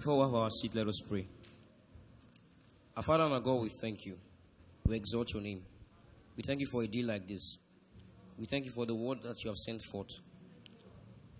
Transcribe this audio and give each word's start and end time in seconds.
Before 0.00 0.16
we 0.16 0.22
have 0.22 0.34
our 0.34 0.48
seat, 0.48 0.74
let 0.74 0.88
us 0.88 1.02
pray. 1.06 1.26
Our 2.96 3.02
Father 3.02 3.24
and 3.24 3.34
our 3.34 3.40
God, 3.40 3.60
we 3.60 3.68
thank 3.82 4.06
you. 4.06 4.16
We 4.86 4.96
exalt 4.96 5.34
your 5.34 5.42
name. 5.42 5.60
We 6.38 6.42
thank 6.42 6.60
you 6.60 6.66
for 6.72 6.82
a 6.82 6.86
day 6.86 7.02
like 7.02 7.28
this. 7.28 7.58
We 8.38 8.46
thank 8.46 8.64
you 8.64 8.70
for 8.70 8.86
the 8.86 8.94
word 8.94 9.20
that 9.24 9.44
you 9.44 9.50
have 9.50 9.58
sent 9.58 9.82
forth. 9.82 10.08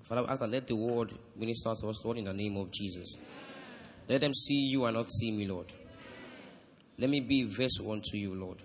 Father, 0.03 0.27
after 0.29 0.47
let 0.47 0.69
the 0.69 0.77
word 0.77 1.15
minister 1.35 1.75
to 1.75 1.89
us, 1.89 2.05
Lord, 2.05 2.19
in 2.19 2.25
the 2.25 2.35
name 2.35 2.59
of 2.59 2.71
Jesus. 2.71 3.17
Let 4.07 4.21
them 4.21 4.35
see 4.35 4.67
you 4.67 4.85
and 4.85 4.95
not 4.95 5.11
see 5.11 5.33
me, 5.33 5.47
Lord. 5.47 5.73
Let 6.99 7.09
me 7.09 7.21
be 7.21 7.41
a 7.41 7.47
vessel 7.47 7.91
unto 7.93 8.19
you, 8.19 8.35
Lord. 8.35 8.59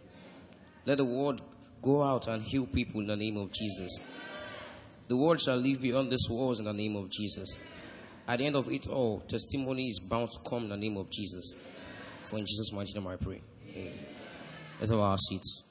Let 0.86 0.98
the 0.98 1.06
word 1.06 1.40
go 1.82 2.04
out 2.04 2.28
and 2.28 2.44
heal 2.44 2.66
people 2.66 3.00
in 3.00 3.08
the 3.08 3.16
name 3.16 3.38
of 3.38 3.54
Jesus. 3.54 3.98
The 5.08 5.16
word 5.16 5.40
shall 5.40 5.56
live 5.56 5.82
beyond 5.82 6.12
this 6.12 6.28
walls 6.30 6.60
in 6.60 6.66
the 6.66 6.74
name 6.74 6.98
of 6.98 7.10
Jesus. 7.10 7.58
At 8.28 8.40
the 8.40 8.46
end 8.46 8.56
of 8.56 8.68
it 8.72 8.88
all, 8.88 9.20
testimony 9.22 9.88
is 9.88 10.00
bound 10.00 10.30
to 10.32 10.50
come 10.50 10.64
in 10.64 10.70
the 10.70 10.78
name 10.78 10.98
of 10.98 11.12
Jesus. 11.12 11.58
For 12.20 12.40
in 12.40 12.46
Jesus' 12.46 12.72
mighty 12.74 12.94
name 12.94 13.08
I 13.08 13.18
pray. 13.18 13.42
Amen. 13.76 13.94
Let's 14.80 14.92
have 14.92 15.00
our 15.00 15.18
seats. 15.18 15.64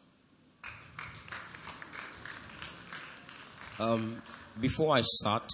Um, 3.81 4.23
before 4.61 4.97
I 4.97 5.01
start, 5.03 5.51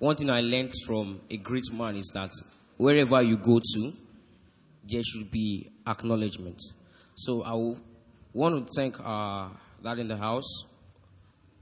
one 0.00 0.16
thing 0.16 0.28
I 0.28 0.40
learned 0.40 0.72
from 0.86 1.20
a 1.30 1.36
great 1.36 1.72
man 1.72 1.94
is 1.94 2.10
that 2.14 2.30
wherever 2.76 3.22
you 3.22 3.36
go 3.36 3.60
to, 3.60 3.92
there 4.84 5.02
should 5.04 5.30
be 5.30 5.70
acknowledgement. 5.86 6.60
So 7.14 7.44
I 7.44 7.52
want 8.32 8.66
to 8.66 8.72
thank 8.76 9.00
our 9.04 9.52
dad 9.82 10.00
in 10.00 10.08
the 10.08 10.16
house, 10.16 10.64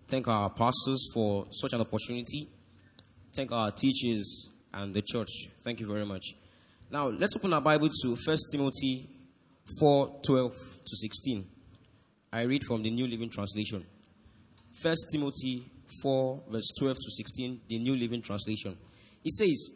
thank 0.08 0.28
our 0.28 0.48
pastors 0.48 1.10
for 1.12 1.46
such 1.50 1.74
an 1.74 1.82
opportunity, 1.82 2.48
thank 3.36 3.52
our 3.52 3.70
teachers 3.70 4.48
and 4.72 4.94
the 4.94 5.02
church. 5.02 5.28
Thank 5.62 5.80
you 5.80 5.86
very 5.86 6.06
much. 6.06 6.34
Now 6.90 7.08
let's 7.08 7.36
open 7.36 7.52
our 7.52 7.60
Bible 7.60 7.90
to 8.02 8.16
1 8.16 8.36
Timothy 8.50 9.08
4 9.78 10.20
12 10.24 10.52
to 10.86 10.96
16. 10.96 11.46
I 12.32 12.42
read 12.42 12.64
from 12.64 12.82
the 12.82 12.90
New 12.90 13.06
Living 13.06 13.28
Translation. 13.28 13.84
1 14.82 14.94
Timothy 15.12 15.70
4, 16.02 16.42
verse 16.50 16.72
12 16.78 16.96
to 16.96 17.10
16, 17.10 17.60
the 17.68 17.78
New 17.78 17.94
Living 17.94 18.22
Translation. 18.22 18.76
It 19.24 19.32
says, 19.32 19.70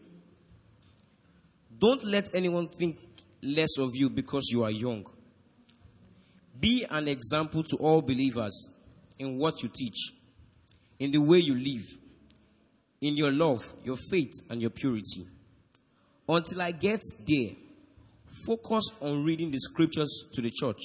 Don't 1.78 2.04
let 2.04 2.34
anyone 2.34 2.68
think 2.68 2.98
less 3.42 3.78
of 3.78 3.90
you 3.94 4.10
because 4.10 4.48
you 4.50 4.64
are 4.64 4.70
young. 4.70 5.06
Be 6.58 6.84
an 6.90 7.08
example 7.08 7.62
to 7.62 7.76
all 7.76 8.02
believers 8.02 8.72
in 9.18 9.38
what 9.38 9.62
you 9.62 9.70
teach, 9.74 10.12
in 10.98 11.10
the 11.12 11.18
way 11.18 11.38
you 11.38 11.54
live, 11.54 11.86
in 13.00 13.16
your 13.16 13.32
love, 13.32 13.60
your 13.84 13.96
faith, 14.10 14.32
and 14.50 14.60
your 14.60 14.70
purity. 14.70 15.26
Until 16.28 16.62
I 16.62 16.72
get 16.72 17.00
there, 17.26 17.50
focus 18.46 18.84
on 19.00 19.24
reading 19.24 19.50
the 19.50 19.58
scriptures 19.58 20.30
to 20.34 20.42
the 20.42 20.50
church, 20.50 20.80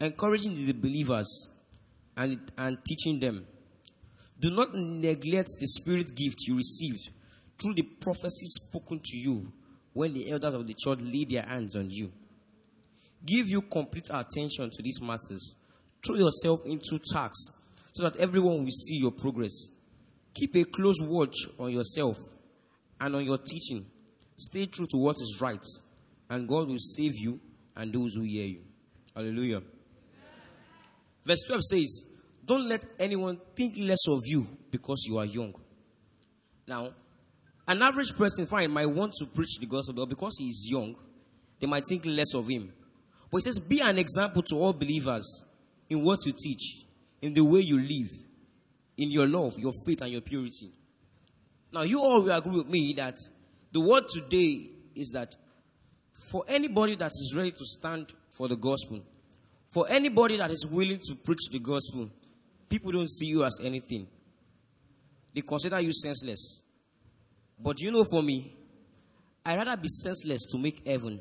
encouraging 0.00 0.54
the 0.54 0.72
believers, 0.72 1.50
and, 2.16 2.50
and 2.56 2.78
teaching 2.86 3.20
them. 3.20 3.46
Do 4.38 4.50
not 4.50 4.74
neglect 4.74 5.48
the 5.60 5.66
spirit 5.66 6.14
gift 6.14 6.36
you 6.46 6.56
received 6.56 7.10
through 7.60 7.74
the 7.74 7.82
prophecy 7.82 8.46
spoken 8.46 9.00
to 9.02 9.16
you 9.16 9.52
when 9.92 10.12
the 10.12 10.30
elders 10.30 10.54
of 10.54 10.66
the 10.66 10.74
church 10.74 10.98
laid 11.00 11.30
their 11.30 11.42
hands 11.42 11.74
on 11.74 11.90
you. 11.90 12.12
Give 13.24 13.48
you 13.48 13.62
complete 13.62 14.08
attention 14.10 14.70
to 14.70 14.82
these 14.82 15.00
matters. 15.00 15.54
Throw 16.04 16.16
yourself 16.16 16.60
into 16.66 16.98
tasks 17.12 17.50
so 17.92 18.02
that 18.02 18.16
everyone 18.16 18.64
will 18.64 18.70
see 18.70 18.98
your 18.98 19.10
progress. 19.10 19.68
Keep 20.38 20.54
a 20.56 20.64
close 20.64 20.98
watch 21.00 21.48
on 21.58 21.72
yourself 21.72 22.16
and 23.00 23.16
on 23.16 23.24
your 23.24 23.38
teaching. 23.38 23.86
Stay 24.36 24.66
true 24.66 24.84
to 24.90 24.98
what 24.98 25.16
is 25.16 25.38
right, 25.40 25.64
and 26.28 26.46
God 26.46 26.68
will 26.68 26.78
save 26.78 27.16
you 27.16 27.40
and 27.74 27.90
those 27.90 28.14
who 28.14 28.22
hear 28.22 28.44
you. 28.44 28.60
Hallelujah. 29.14 29.62
Verse 31.24 31.42
12 31.46 31.62
says, 31.64 32.04
Don't 32.44 32.68
let 32.68 32.84
anyone 33.00 33.40
think 33.56 33.76
less 33.78 34.06
of 34.08 34.20
you 34.26 34.46
because 34.70 35.06
you 35.08 35.16
are 35.16 35.24
young. 35.24 35.54
Now, 36.68 36.90
an 37.66 37.80
average 37.80 38.14
person, 38.14 38.44
fine, 38.44 38.70
might 38.70 38.90
want 38.90 39.14
to 39.18 39.26
preach 39.26 39.58
the 39.58 39.66
gospel, 39.66 39.94
but 39.94 40.10
because 40.10 40.36
he 40.38 40.48
is 40.48 40.68
young, 40.70 40.96
they 41.58 41.66
might 41.66 41.86
think 41.88 42.04
less 42.04 42.34
of 42.34 42.46
him. 42.46 42.74
But 43.30 43.38
it 43.38 43.44
says, 43.44 43.58
Be 43.58 43.80
an 43.80 43.96
example 43.96 44.42
to 44.42 44.56
all 44.56 44.74
believers 44.74 45.44
in 45.88 46.04
what 46.04 46.26
you 46.26 46.34
teach, 46.38 46.84
in 47.22 47.32
the 47.32 47.42
way 47.42 47.60
you 47.60 47.80
live, 47.80 48.10
in 48.96 49.10
your 49.10 49.26
love, 49.26 49.58
your 49.58 49.72
faith, 49.86 50.02
and 50.02 50.10
your 50.10 50.20
purity. 50.20 50.70
Now, 51.72 51.82
you 51.82 52.00
all 52.00 52.22
will 52.22 52.32
agree 52.32 52.56
with 52.56 52.68
me 52.68 52.94
that 52.96 53.16
the 53.72 53.80
word 53.80 54.04
today 54.08 54.70
is 54.94 55.10
that 55.10 55.34
for 56.30 56.44
anybody 56.48 56.94
that 56.96 57.10
is 57.10 57.34
ready 57.36 57.50
to 57.50 57.64
stand 57.64 58.12
for 58.30 58.48
the 58.48 58.56
gospel, 58.56 59.00
for 59.72 59.86
anybody 59.88 60.36
that 60.36 60.50
is 60.50 60.66
willing 60.66 60.98
to 60.98 61.14
preach 61.14 61.50
the 61.50 61.58
gospel, 61.58 62.10
people 62.68 62.92
don't 62.92 63.10
see 63.10 63.26
you 63.26 63.44
as 63.44 63.60
anything. 63.62 64.06
They 65.34 65.42
consider 65.42 65.80
you 65.80 65.92
senseless. 65.92 66.62
But 67.58 67.80
you 67.80 67.90
know, 67.90 68.04
for 68.04 68.22
me, 68.22 68.56
I'd 69.44 69.56
rather 69.56 69.76
be 69.76 69.88
senseless 69.88 70.46
to 70.46 70.58
make 70.58 70.86
heaven 70.86 71.20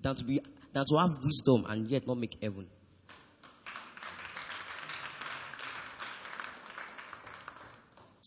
than 0.00 0.16
to 0.16 0.24
be 0.24 0.40
than 0.72 0.84
to 0.84 0.96
have 0.98 1.10
wisdom 1.22 1.64
and 1.68 1.88
yet 1.88 2.06
not 2.06 2.18
make 2.18 2.36
heaven. 2.42 2.66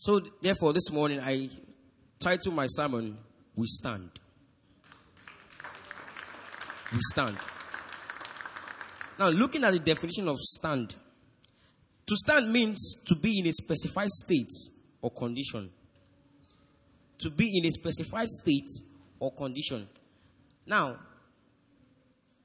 So 0.06 0.20
therefore, 0.40 0.72
this 0.72 0.92
morning 0.92 1.18
I 1.18 1.50
title 2.20 2.52
my 2.52 2.68
sermon 2.68 3.18
"We 3.56 3.66
Stand." 3.66 4.08
We 6.92 7.00
stand. 7.10 7.36
Now, 9.18 9.30
looking 9.30 9.64
at 9.64 9.72
the 9.72 9.80
definition 9.80 10.28
of 10.28 10.36
stand, 10.38 10.94
to 12.06 12.14
stand 12.14 12.52
means 12.52 12.98
to 13.08 13.16
be 13.16 13.40
in 13.40 13.48
a 13.48 13.52
specified 13.52 14.10
state 14.10 14.52
or 15.02 15.10
condition. 15.10 15.70
To 17.18 17.30
be 17.30 17.58
in 17.58 17.66
a 17.66 17.70
specified 17.72 18.28
state 18.28 18.70
or 19.18 19.32
condition. 19.34 19.88
Now, 20.66 21.00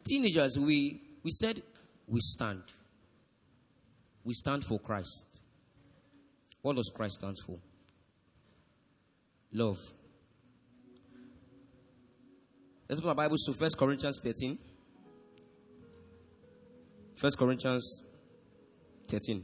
teenagers, 0.04 0.58
we, 0.58 1.00
we 1.22 1.30
said 1.30 1.62
we 2.08 2.22
stand. 2.22 2.64
We 4.24 4.34
stand 4.34 4.66
for 4.66 4.80
Christ. 4.80 5.31
What 6.62 6.76
does 6.76 6.92
Christ 6.96 7.16
stand 7.16 7.38
for? 7.46 7.58
Love. 9.54 9.78
Let's 12.88 13.00
open 13.00 13.10
our 13.10 13.16
Bibles 13.16 13.44
to 13.46 13.54
1 13.54 13.70
Corinthians 13.78 14.20
13. 14.24 14.58
1 17.20 17.32
Corinthians 17.38 18.04
13, 19.08 19.44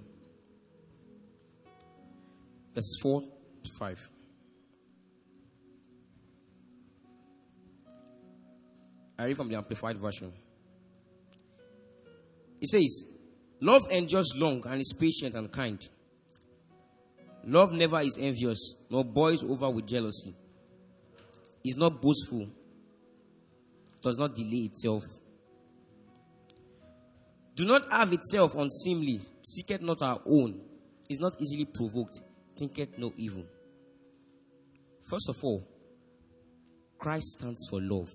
verse 2.73 2.97
4 3.03 3.21
to 3.21 3.69
5. 3.77 4.09
I 9.19 9.25
read 9.25 9.37
from 9.37 9.49
the 9.49 9.57
Amplified 9.57 9.97
Version. 9.97 10.33
It 12.59 12.69
says, 12.69 13.05
Love 13.61 13.83
endures 13.91 14.33
long 14.37 14.63
and 14.65 14.81
is 14.81 14.95
patient 14.99 15.35
and 15.35 15.51
kind. 15.51 15.87
Love 17.47 17.71
never 17.71 17.99
is 18.01 18.19
envious, 18.21 18.75
nor 18.89 19.03
boils 19.03 19.43
over 19.43 19.69
with 19.71 19.87
jealousy. 19.87 20.35
Is 21.65 21.75
not 21.75 22.01
boastful, 22.01 22.47
does 24.01 24.17
not 24.17 24.35
delay 24.35 24.69
itself 24.69 25.01
do 27.57 27.65
not 27.65 27.91
have 27.91 28.13
itself 28.13 28.53
unseemly, 28.53 29.19
seeketh 29.41 29.81
not 29.81 30.03
our 30.03 30.21
own, 30.27 30.61
is 31.09 31.19
not 31.19 31.33
easily 31.41 31.65
provoked, 31.65 32.21
thinketh 32.55 32.99
no 32.99 33.11
evil. 33.17 33.43
First 35.09 35.29
of 35.29 35.37
all, 35.43 35.67
Christ 36.99 37.39
stands 37.39 37.65
for 37.67 37.81
love. 37.81 38.09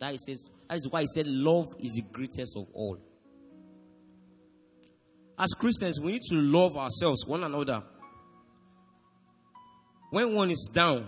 Says, 0.00 0.48
that 0.68 0.76
is 0.76 0.88
why 0.88 1.00
he 1.00 1.08
said 1.08 1.26
love 1.26 1.66
is 1.80 1.94
the 1.94 2.04
greatest 2.12 2.56
of 2.56 2.68
all. 2.74 2.98
As 5.36 5.52
Christians, 5.54 6.00
we 6.00 6.12
need 6.12 6.22
to 6.30 6.36
love 6.36 6.76
ourselves, 6.76 7.26
one 7.26 7.42
another. 7.42 7.82
When 10.10 10.34
one 10.34 10.50
is 10.50 10.70
down, 10.72 11.06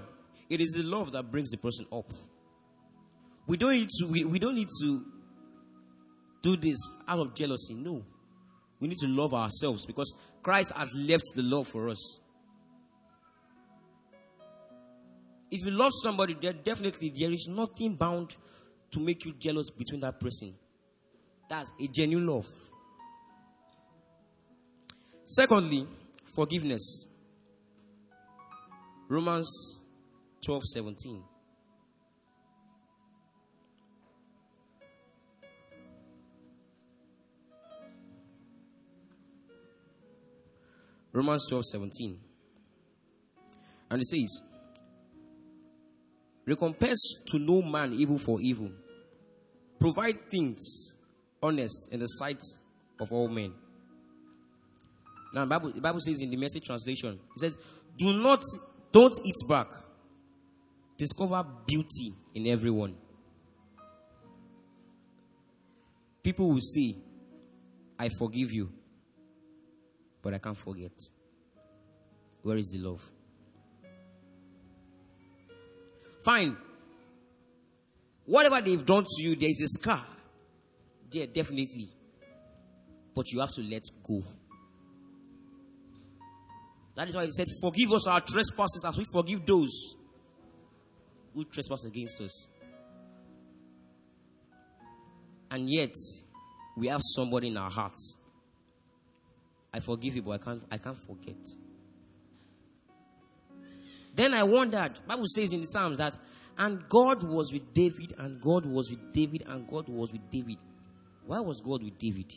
it 0.49 0.61
is 0.61 0.73
the 0.73 0.83
love 0.83 1.13
that 1.13 1.31
brings 1.31 1.51
the 1.51 1.57
person 1.57 1.87
up. 1.93 2.11
We 3.47 3.57
don't 3.57 3.73
need 3.73 3.89
to, 3.89 4.07
we, 4.07 4.25
we 4.25 4.39
don't 4.39 4.55
need 4.55 4.69
to 4.83 5.05
do 6.43 6.57
this 6.57 6.77
out 7.09 7.19
of 7.19 7.35
jealousy. 7.35 7.75
No. 7.75 8.05
We 8.79 8.89
need 8.89 8.99
to 8.99 9.09
love 9.09 9.35
ourselves 9.35 9.87
because 9.87 10.17
Christ 10.43 10.73
has 10.77 10.89
left 10.95 11.25
the 11.35 11.43
love 11.43 11.69
for 11.69 11.89
us. 11.89 12.21
If 15.51 15.67
you 15.67 15.73
love 15.73 15.93
somebody, 16.03 16.35
there 16.41 16.53
definitely 16.53 17.13
there 17.15 17.31
is 17.31 17.49
nothing 17.51 17.97
bound 17.97 18.37
to 18.93 19.01
make 19.01 19.25
you 19.25 19.35
jealous 19.39 19.71
between 19.71 20.01
that 20.01 20.21
person. 20.21 20.55
That's 21.49 21.73
a 21.81 21.89
genuine 21.89 22.27
love. 22.27 22.47
Secondly, 25.27 25.87
forgiveness. 26.35 27.07
Romans 29.11 29.85
12 30.47 30.63
17. 30.63 31.25
Romans 41.13 41.45
12 41.49 41.65
17. 41.65 42.21
And 43.91 44.01
it 44.01 44.07
says, 44.07 44.43
Recompense 46.47 47.25
to 47.33 47.41
no 47.41 47.63
man 47.63 47.93
evil 47.93 48.17
for 48.17 48.41
evil. 48.41 48.71
Provide 49.81 50.21
things 50.31 50.99
honest 51.43 51.89
in 51.91 51.99
the 51.99 52.07
sight 52.07 52.41
of 53.01 53.09
all 53.11 53.27
men. 53.27 53.55
Now, 55.35 55.41
the 55.41 55.49
Bible, 55.49 55.73
the 55.73 55.81
Bible 55.81 55.99
says 56.01 56.21
in 56.21 56.31
the 56.31 56.37
message 56.37 56.65
translation, 56.65 57.19
it 57.35 57.41
says, 57.41 57.59
Do 57.99 58.13
not 58.23 58.43
don't 58.93 59.15
eat 59.25 59.49
back. 59.49 59.69
Discover 60.97 61.47
beauty 61.67 62.15
in 62.35 62.47
everyone. 62.47 62.95
People 66.23 66.49
will 66.49 66.61
say, 66.61 66.97
I 67.99 68.09
forgive 68.09 68.53
you, 68.53 68.71
but 70.23 70.35
I 70.35 70.39
can't 70.39 70.57
forget. 70.57 70.93
Where 72.43 72.57
is 72.57 72.69
the 72.69 72.79
love? 72.79 73.11
Fine. 76.25 76.57
Whatever 78.27 78.61
they've 78.61 78.85
done 78.85 79.05
to 79.05 79.23
you, 79.23 79.37
there 79.37 79.49
is 79.49 79.61
a 79.63 79.69
scar. 79.69 80.05
There, 81.11 81.27
definitely. 81.27 81.89
But 83.15 83.33
you 83.33 83.41
have 83.41 83.53
to 83.53 83.63
let 83.63 83.83
go. 84.07 84.23
That 87.01 87.09
is 87.09 87.17
why 87.17 87.25
he 87.25 87.31
said, 87.31 87.49
Forgive 87.63 87.93
us 87.93 88.07
our 88.07 88.21
trespasses 88.21 88.85
as 88.87 88.99
we 88.99 89.07
forgive 89.11 89.47
those 89.47 89.95
who 91.33 91.47
trespass 91.47 91.85
against 91.85 92.21
us. 92.21 92.47
And 95.51 95.71
yet, 95.71 95.95
we 96.77 96.89
have 96.89 97.01
somebody 97.03 97.49
in 97.49 97.57
our 97.57 97.71
hearts. 97.71 98.19
I 99.73 99.81
forgive 99.81 100.17
you, 100.17 100.21
but 100.21 100.33
I 100.33 100.45
can't, 100.45 100.63
I 100.71 100.77
can't 100.77 100.99
forget. 100.99 101.39
Then 104.15 104.35
I 104.35 104.43
wondered, 104.43 105.01
Bible 105.09 105.25
says 105.27 105.55
in 105.55 105.63
the 105.63 105.69
Psalms 105.69 105.97
that, 105.97 106.15
and 106.59 106.87
God 106.87 107.23
was 107.23 107.51
with 107.51 107.73
David, 107.73 108.13
and 108.19 108.39
God 108.43 108.67
was 108.67 108.91
with 108.91 109.15
David, 109.15 109.45
and 109.47 109.67
God 109.67 109.89
was 109.89 110.13
with 110.13 110.31
David. 110.31 110.59
Why 111.25 111.41
was 111.41 111.63
God 111.63 111.83
with 111.83 111.99
David? 111.99 112.31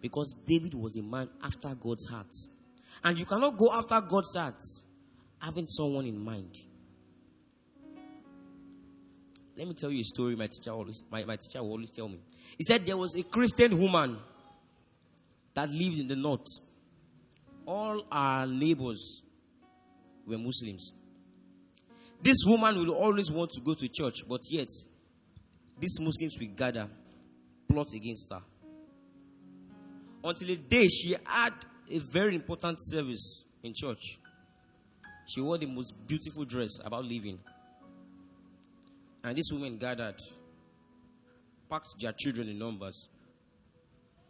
Because 0.00 0.36
David 0.44 0.74
was 0.74 0.96
a 0.96 1.02
man 1.04 1.28
after 1.44 1.72
God's 1.76 2.08
heart. 2.08 2.34
And 3.02 3.18
you 3.18 3.26
cannot 3.26 3.56
go 3.56 3.72
after 3.72 4.00
God's 4.00 4.36
heart 4.36 4.60
having 5.40 5.66
someone 5.66 6.06
in 6.06 6.18
mind. 6.18 6.56
Let 9.56 9.68
me 9.68 9.74
tell 9.74 9.90
you 9.90 10.00
a 10.00 10.04
story 10.04 10.34
my 10.34 10.48
teacher 10.48 10.72
always 10.72 11.04
my, 11.10 11.24
my 11.24 11.36
teacher 11.36 11.62
will 11.62 11.72
always 11.72 11.92
tell 11.92 12.08
me. 12.08 12.18
He 12.58 12.64
said 12.64 12.84
there 12.86 12.96
was 12.96 13.14
a 13.16 13.22
Christian 13.22 13.78
woman 13.78 14.18
that 15.54 15.70
lived 15.70 15.98
in 15.98 16.08
the 16.08 16.16
north. 16.16 16.46
All 17.66 18.04
our 18.10 18.46
neighbors 18.46 19.22
were 20.26 20.38
Muslims. 20.38 20.94
This 22.20 22.38
woman 22.46 22.74
will 22.74 22.94
always 22.94 23.30
want 23.30 23.50
to 23.52 23.60
go 23.60 23.74
to 23.74 23.88
church, 23.88 24.26
but 24.28 24.40
yet 24.50 24.68
these 25.78 26.00
Muslims 26.00 26.36
will 26.40 26.48
gather, 26.56 26.88
plot 27.68 27.88
against 27.94 28.32
her. 28.32 28.42
Until 30.24 30.50
a 30.50 30.56
day 30.56 30.88
she 30.88 31.14
had 31.24 31.52
a 31.90 31.98
very 32.12 32.34
important 32.34 32.78
service 32.80 33.44
in 33.62 33.74
church. 33.74 34.18
She 35.26 35.40
wore 35.40 35.58
the 35.58 35.66
most 35.66 35.94
beautiful 36.06 36.44
dress 36.44 36.78
about 36.84 37.04
leaving. 37.04 37.38
And 39.22 39.36
these 39.36 39.50
women 39.52 39.78
gathered, 39.78 40.16
packed 41.70 41.94
their 42.00 42.12
children 42.12 42.48
in 42.48 42.58
numbers, 42.58 43.08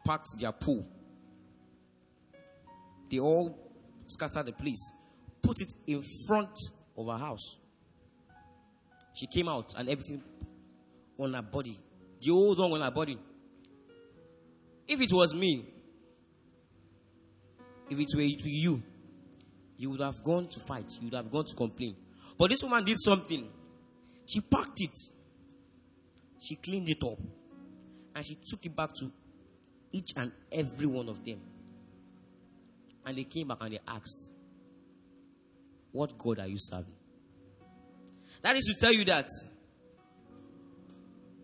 packed 0.07 0.29
their 0.39 0.53
pool. 0.53 0.87
They 3.11 3.19
all 3.19 3.59
scattered 4.07 4.47
the 4.47 4.53
place, 4.53 4.93
put 5.43 5.61
it 5.61 5.73
in 5.87 6.03
front 6.27 6.57
of 6.97 7.07
her 7.07 7.19
house. 7.19 7.59
She 9.15 9.27
came 9.27 9.49
out 9.49 9.75
and 9.77 9.89
everything 9.89 10.23
on 11.19 11.35
her 11.35 11.43
body, 11.43 11.77
the 12.21 12.31
old 12.31 12.59
one 12.59 12.73
on 12.73 12.81
her 12.81 12.91
body. 12.91 13.19
If 14.87 15.01
it 15.01 15.13
was 15.13 15.35
me, 15.35 15.74
if 17.91 17.99
it 17.99 18.09
were 18.15 18.23
you, 18.23 18.83
you 19.77 19.91
would 19.91 20.01
have 20.01 20.23
gone 20.23 20.49
to 20.49 20.61
fight, 20.61 20.91
you 21.01 21.09
would 21.09 21.15
have 21.15 21.31
gone 21.31 21.45
to 21.45 21.55
complain. 21.55 21.97
But 22.39 22.51
this 22.51 22.63
woman 22.63 22.85
did 22.85 22.97
something. 22.99 23.49
She 24.27 24.41
packed 24.41 24.81
it, 24.81 24.97
she 26.41 26.57
cleaned 26.57 26.89
it 26.89 27.03
up, 27.05 27.19
and 28.15 28.25
she 28.25 28.37
took 28.37 28.65
it 28.65 28.75
back 28.75 28.95
to 28.95 29.13
each 29.93 30.13
and 30.17 30.33
every 30.51 30.87
one 30.87 31.09
of 31.09 31.25
them. 31.25 31.41
And 33.07 33.19
they 33.19 33.25
came 33.25 33.49
back 33.49 33.59
and 33.61 33.75
they 33.75 33.81
asked, 33.87 34.31
What 35.93 36.17
God 36.17 36.39
are 36.39 36.47
you 36.47 36.57
serving? 36.59 36.95
That 38.43 38.57
is 38.57 38.65
to 38.65 38.81
tell 38.81 38.93
you 38.93 39.05
that 39.05 39.29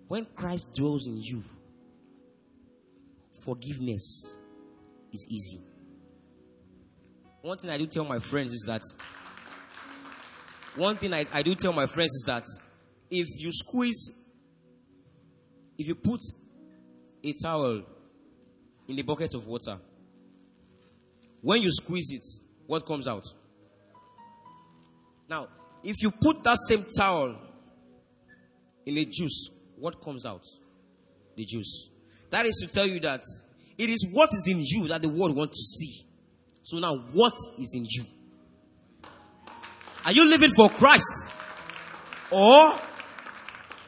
when 0.08 0.24
Christ 0.24 0.74
dwells 0.74 1.06
in 1.06 1.18
you, 1.20 1.42
forgiveness 3.44 4.38
is 5.12 5.26
easy. 5.28 5.60
One 7.42 7.56
thing 7.56 7.70
I 7.70 7.78
do 7.78 7.86
tell 7.86 8.04
my 8.04 8.18
friends 8.18 8.52
is 8.52 8.64
that 8.66 8.82
one 10.76 10.96
thing 10.96 11.14
I, 11.14 11.26
I 11.32 11.42
do 11.42 11.54
tell 11.54 11.72
my 11.72 11.86
friends 11.86 12.12
is 12.12 12.24
that 12.26 12.44
if 13.10 13.26
you 13.42 13.50
squeeze, 13.50 14.12
if 15.78 15.88
you 15.88 15.94
put 15.94 16.20
a 17.24 17.32
towel 17.42 17.82
in 18.88 18.98
a 18.98 19.02
bucket 19.02 19.34
of 19.34 19.46
water, 19.46 19.78
when 21.40 21.62
you 21.62 21.70
squeeze 21.72 22.10
it, 22.12 22.24
what 22.66 22.84
comes 22.84 23.08
out? 23.08 23.24
Now, 25.28 25.48
if 25.82 26.02
you 26.02 26.10
put 26.10 26.44
that 26.44 26.58
same 26.68 26.84
towel 26.96 27.38
in 28.84 28.98
a 28.98 29.04
juice, 29.06 29.50
what 29.76 30.02
comes 30.02 30.26
out? 30.26 30.44
The 31.36 31.44
juice. 31.44 31.90
That 32.30 32.44
is 32.44 32.56
to 32.62 32.72
tell 32.72 32.86
you 32.86 33.00
that 33.00 33.22
it 33.78 33.88
is 33.88 34.06
what 34.12 34.28
is 34.34 34.46
in 34.46 34.60
you 34.60 34.88
that 34.88 35.00
the 35.00 35.08
world 35.08 35.34
wants 35.34 35.56
to 35.56 35.78
see. 35.78 36.09
So 36.70 36.78
now, 36.78 36.94
what 36.94 37.32
is 37.58 37.74
in 37.74 37.84
you? 37.84 38.04
Are 40.06 40.12
you 40.12 40.30
living 40.30 40.50
for 40.50 40.68
Christ 40.68 41.34
or 42.30 42.74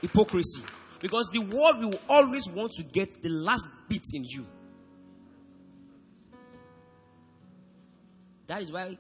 hypocrisy? 0.01 0.65
Because 0.99 1.31
the 1.33 1.39
world 1.43 1.79
will 1.79 2.01
always 2.09 2.49
want 2.49 2.73
to 2.73 2.83
get 2.83 3.23
the 3.23 3.29
last 3.29 3.69
bit 3.89 4.03
in 4.15 4.25
you. 4.25 4.45
That 8.49 8.63
is 8.63 8.73
why 8.73 8.97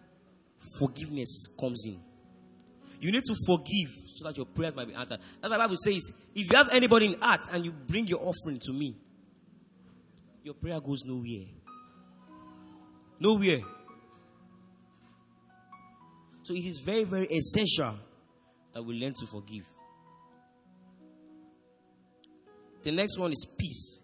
forgiveness 0.79 1.49
comes 1.59 1.85
in. 1.85 1.99
You 3.01 3.11
need 3.11 3.25
to 3.25 3.35
forgive 3.45 3.89
so 4.15 4.29
that 4.29 4.37
your 4.37 4.47
prayers 4.47 4.77
might 4.77 4.87
be 4.87 4.95
answered. 4.95 5.19
That's 5.41 5.51
why 5.51 5.57
the 5.57 5.65
Bible 5.65 5.77
says, 5.77 6.12
if 6.37 6.53
you 6.53 6.57
have 6.57 6.69
anybody 6.73 7.15
in 7.15 7.21
heart 7.21 7.49
and 7.51 7.65
you 7.65 7.73
bring 7.73 8.07
your 8.07 8.21
offering 8.21 8.61
to 8.61 8.73
me, 8.73 8.95
your 10.45 10.55
prayer 10.55 10.81
goes 10.81 11.03
nowhere. 11.05 11.47
Nowhere. 13.19 13.61
So 16.42 16.54
it 16.54 16.64
is 16.64 16.78
very, 16.78 17.04
very 17.04 17.26
essential 17.26 17.94
that 18.72 18.82
we 18.82 19.00
learn 19.00 19.14
to 19.14 19.26
forgive. 19.26 19.64
The 22.82 22.90
next 22.90 23.18
one 23.18 23.30
is 23.30 23.46
peace. 23.56 24.02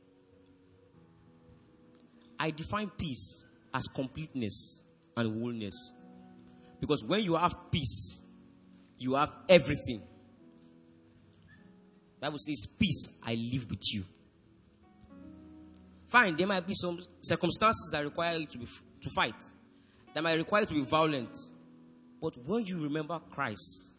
I 2.39 2.51
define 2.51 2.91
peace 2.91 3.45
as 3.75 3.89
completeness 3.89 4.87
and 5.17 5.41
wholeness. 5.41 5.95
Because 6.81 7.03
when 7.05 7.25
you 7.25 7.35
have 7.35 7.53
peace, 7.73 8.23
you 8.99 9.15
have 9.15 9.33
everything. 9.49 10.03
Bible 12.21 12.39
says, 12.39 12.67
Peace 12.79 13.09
I 13.25 13.35
live 13.35 13.69
with 13.69 13.83
you. 13.93 14.05
Fine, 16.07 16.37
there 16.37 16.47
might 16.47 16.67
be 16.67 16.75
some 16.75 16.99
circumstances 17.23 17.91
that 17.93 18.03
require 18.03 18.37
you 18.37 18.47
to, 18.47 18.59
be, 18.59 18.67
to 18.67 19.11
fight, 19.15 19.35
that 20.15 20.23
might 20.23 20.39
require 20.39 20.63
you 20.63 20.67
to 20.69 20.75
be 20.75 20.85
violent. 20.85 21.37
But 22.21 22.37
when 22.45 22.65
you 22.67 22.83
remember 22.83 23.21
Christ, 23.31 23.97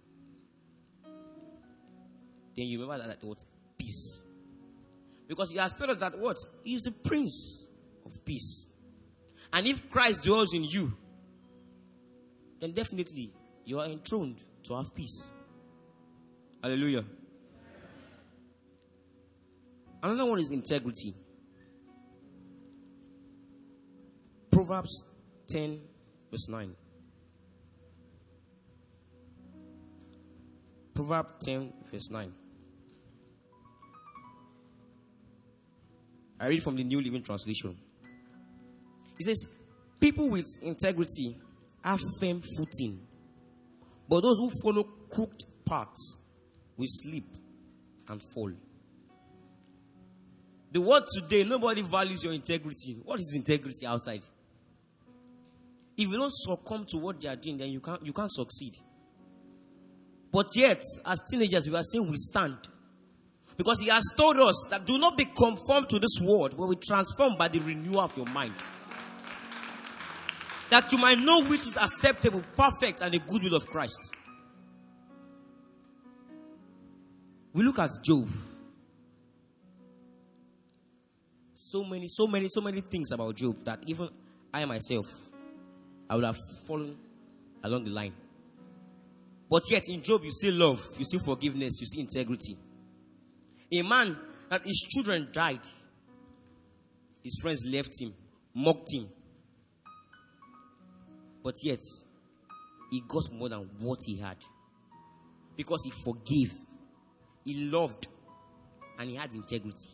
then 2.56 2.68
you 2.68 2.82
remember 2.82 3.08
that, 3.08 3.22
that 3.22 3.28
what? 3.28 3.38
Peace. 3.78 4.26
Because 5.28 5.52
he 5.52 5.58
has 5.58 5.74
told 5.74 5.92
us 5.92 5.98
that 5.98 6.18
what? 6.18 6.38
He 6.64 6.74
is 6.74 6.82
the 6.82 6.92
Prince 6.92 7.70
of 8.06 8.12
Peace. 8.26 8.68
And 9.54 9.66
if 9.66 9.90
Christ 9.90 10.24
dwells 10.24 10.54
in 10.54 10.64
you, 10.64 10.94
then 12.60 12.72
definitely 12.72 13.32
you 13.64 13.80
are 13.80 13.86
enthroned 13.86 14.42
to 14.64 14.76
have 14.76 14.94
peace. 14.94 15.30
Hallelujah. 16.62 17.06
Another 20.04 20.26
one 20.26 20.40
is 20.40 20.52
integrity. 20.52 21.14
Proverbs 24.52 25.06
10, 25.50 25.80
verse 26.32 26.50
9. 26.50 26.76
Proverbs 31.00 31.46
10, 31.46 31.74
verse 31.90 32.12
9. 32.12 32.30
I 36.42 36.48
read 36.48 36.62
from 36.62 36.76
the 36.76 36.84
New 36.84 37.00
Living 37.00 37.24
Translation. 37.24 37.78
It 39.18 39.24
says, 39.24 39.46
People 40.02 40.30
with 40.30 40.46
integrity 40.62 41.38
have 41.86 42.02
firm 42.20 42.42
footing, 42.58 43.00
but 44.10 44.20
those 44.24 44.40
who 44.40 44.50
follow 44.62 44.84
crooked 45.10 45.40
paths 45.66 46.18
will 46.76 46.88
slip 46.90 47.24
and 48.10 48.22
fall. 48.34 48.52
The 50.74 50.82
world 50.82 51.04
today, 51.14 51.46
nobody 51.46 51.82
values 51.82 52.26
your 52.26 52.34
integrity. 52.34 52.98
What 53.06 53.22
is 53.22 53.34
integrity 53.38 53.86
outside? 53.86 54.26
If 55.96 56.10
you 56.10 56.18
don't 56.18 56.34
succumb 56.34 56.86
to 56.90 56.98
what 56.98 57.22
they 57.22 57.30
are 57.30 57.38
doing, 57.38 57.58
then 57.58 57.70
you 57.70 57.80
can't, 57.80 58.06
you 58.06 58.12
can't 58.12 58.30
succeed. 58.30 58.74
But 60.32 60.48
yet, 60.56 60.82
as 61.06 61.22
teenagers, 61.30 61.68
we 61.68 61.76
are 61.76 61.84
saying 61.84 62.08
we 62.08 62.16
stand. 62.16 62.58
Because 63.58 63.80
he 63.80 63.90
has 63.90 64.14
told 64.16 64.38
us 64.38 64.68
that 64.70 64.86
do 64.86 64.98
not 64.98 65.18
be 65.18 65.26
conformed 65.26 65.90
to 65.90 66.00
this 66.00 66.20
world, 66.22 66.56
but 66.58 66.68
be 66.68 66.78
transformed 66.78 67.38
by 67.38 67.48
the 67.48 67.60
renewal 67.60 68.02
of 68.02 68.16
your 68.16 68.28
mind. 68.28 68.54
That 70.70 70.92
you 70.92 70.98
might 70.98 71.20
know 71.20 71.42
which 71.44 71.62
is 71.62 71.78
acceptable, 71.78 72.44
perfect, 72.56 73.02
and 73.02 73.14
the 73.14 73.20
good 73.20 73.44
will 73.44 73.56
of 73.56 73.66
Christ. 73.66 74.14
We 77.52 77.64
look 77.64 77.80
at 77.80 77.90
Job. 78.04 78.30
So 81.54 81.84
many, 81.84 82.08
so 82.08 82.28
many, 82.28 82.48
so 82.48 82.62
many 82.62 82.82
things 82.82 83.12
about 83.12 83.36
Job 83.36 83.58
that 83.66 83.84
even 83.88 84.10
I 84.54 84.64
myself, 84.66 85.06
I 86.10 86.16
would 86.16 86.24
have 86.24 86.38
fallen 86.68 86.98
along 87.64 87.84
the 87.84 87.92
line. 87.92 88.14
But 89.50 89.64
yet 89.72 89.84
in 89.90 90.04
Job, 90.04 90.24
you 90.24 90.32
see 90.32 90.52
love, 90.52 90.80
you 90.98 91.06
see 91.06 91.18
forgiveness, 91.18 91.80
you 91.80 91.88
see 91.88 92.02
integrity. 92.02 92.56
A 93.72 93.82
man 93.82 94.18
that 94.50 94.62
his 94.64 94.88
children 94.94 95.30
died, 95.32 95.62
his 97.24 97.36
friends 97.42 97.66
left 97.66 98.00
him, 98.00 98.14
mocked 98.54 98.94
him. 98.94 99.08
But 101.44 101.56
yet, 101.64 101.80
he 102.92 103.02
got 103.08 103.32
more 103.32 103.50
than 103.50 103.70
what 103.80 104.00
he 104.06 104.18
had. 104.18 104.38
Because 105.56 105.84
he 105.84 105.92
forgave, 106.04 106.54
he 107.44 107.70
loved, 107.72 108.08
and 109.00 109.10
he 109.10 109.16
had 109.16 109.34
integrity. 109.34 109.90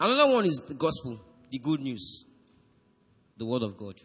Another 0.00 0.32
one 0.32 0.44
is 0.44 0.62
the 0.68 0.74
gospel, 0.74 1.20
the 1.50 1.58
good 1.58 1.80
news, 1.80 2.24
the 3.36 3.44
word 3.44 3.62
of 3.62 3.76
God. 3.76 4.00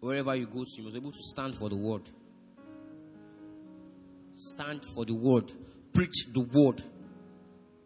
Wherever 0.00 0.34
you 0.34 0.46
go 0.46 0.64
to, 0.64 0.70
you 0.76 0.84
must 0.84 0.94
be 0.94 1.00
able 1.00 1.12
to 1.12 1.22
stand 1.22 1.56
for 1.56 1.68
the 1.68 1.76
word. 1.76 2.08
Stand 4.34 4.82
for 4.94 5.04
the 5.04 5.14
word. 5.14 5.50
Preach 5.92 6.26
the 6.32 6.40
word. 6.52 6.80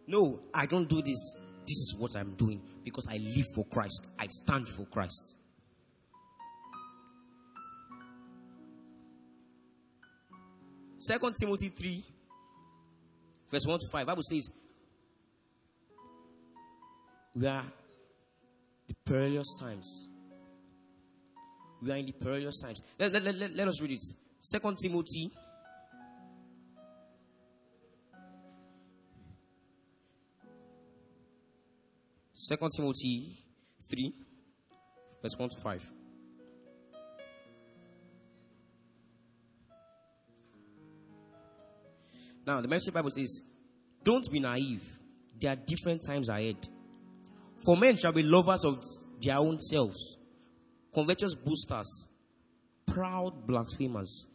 No, 0.07 0.40
I 0.54 0.66
don't 0.66 0.88
do 0.88 1.00
this. 1.00 1.37
This 1.61 1.78
is 1.78 1.97
what 1.99 2.14
I'm 2.16 2.35
doing 2.35 2.61
because 2.85 3.07
I 3.11 3.16
live 3.16 3.47
for 3.54 3.64
Christ. 3.66 4.09
I 4.19 4.26
stand 4.26 4.69
for 4.69 4.85
Christ. 4.87 5.38
Second 10.99 11.35
Timothy 11.40 11.69
3, 11.69 12.04
verse 13.50 13.66
1 13.66 13.78
to 13.78 13.87
5. 13.90 14.07
Bible 14.07 14.23
says, 14.23 14.50
We 17.35 17.47
are 17.47 17.64
the 18.87 18.95
perilous 19.04 19.59
times. 19.61 20.11
We 21.83 21.91
are 21.91 21.97
in 21.97 22.07
the 22.07 22.12
perilous 22.12 22.61
times. 22.61 22.81
Let, 22.97 23.12
let, 23.12 23.35
let, 23.35 23.57
let 23.57 23.69
us 23.69 23.83
read 23.83 23.91
it. 23.91 24.03
Second 24.39 24.77
Timothy. 24.81 25.31
Second 32.35 32.71
Timothy 32.77 33.37
3, 33.91 34.12
verse 35.23 35.37
1 35.37 35.49
to 35.49 35.57
5. 35.62 35.93
Now, 42.47 42.61
the 42.61 42.69
message 42.69 42.93
Bible 42.93 43.11
says, 43.11 43.43
Don't 44.05 44.29
be 44.31 44.41
naive. 44.41 44.83
There 45.41 45.53
are 45.53 45.57
different 45.57 46.01
times 46.07 46.29
ahead. 46.29 46.57
For 47.65 47.77
men 47.77 47.97
shall 47.97 48.12
be 48.12 48.23
lovers 48.25 48.65
of 48.65 48.75
their 49.21 49.37
own 49.39 49.59
selves 49.61 50.19
covetous 50.95 51.35
boosters, 51.35 52.07
proud 52.87 53.47
blasphemers, 53.47 54.27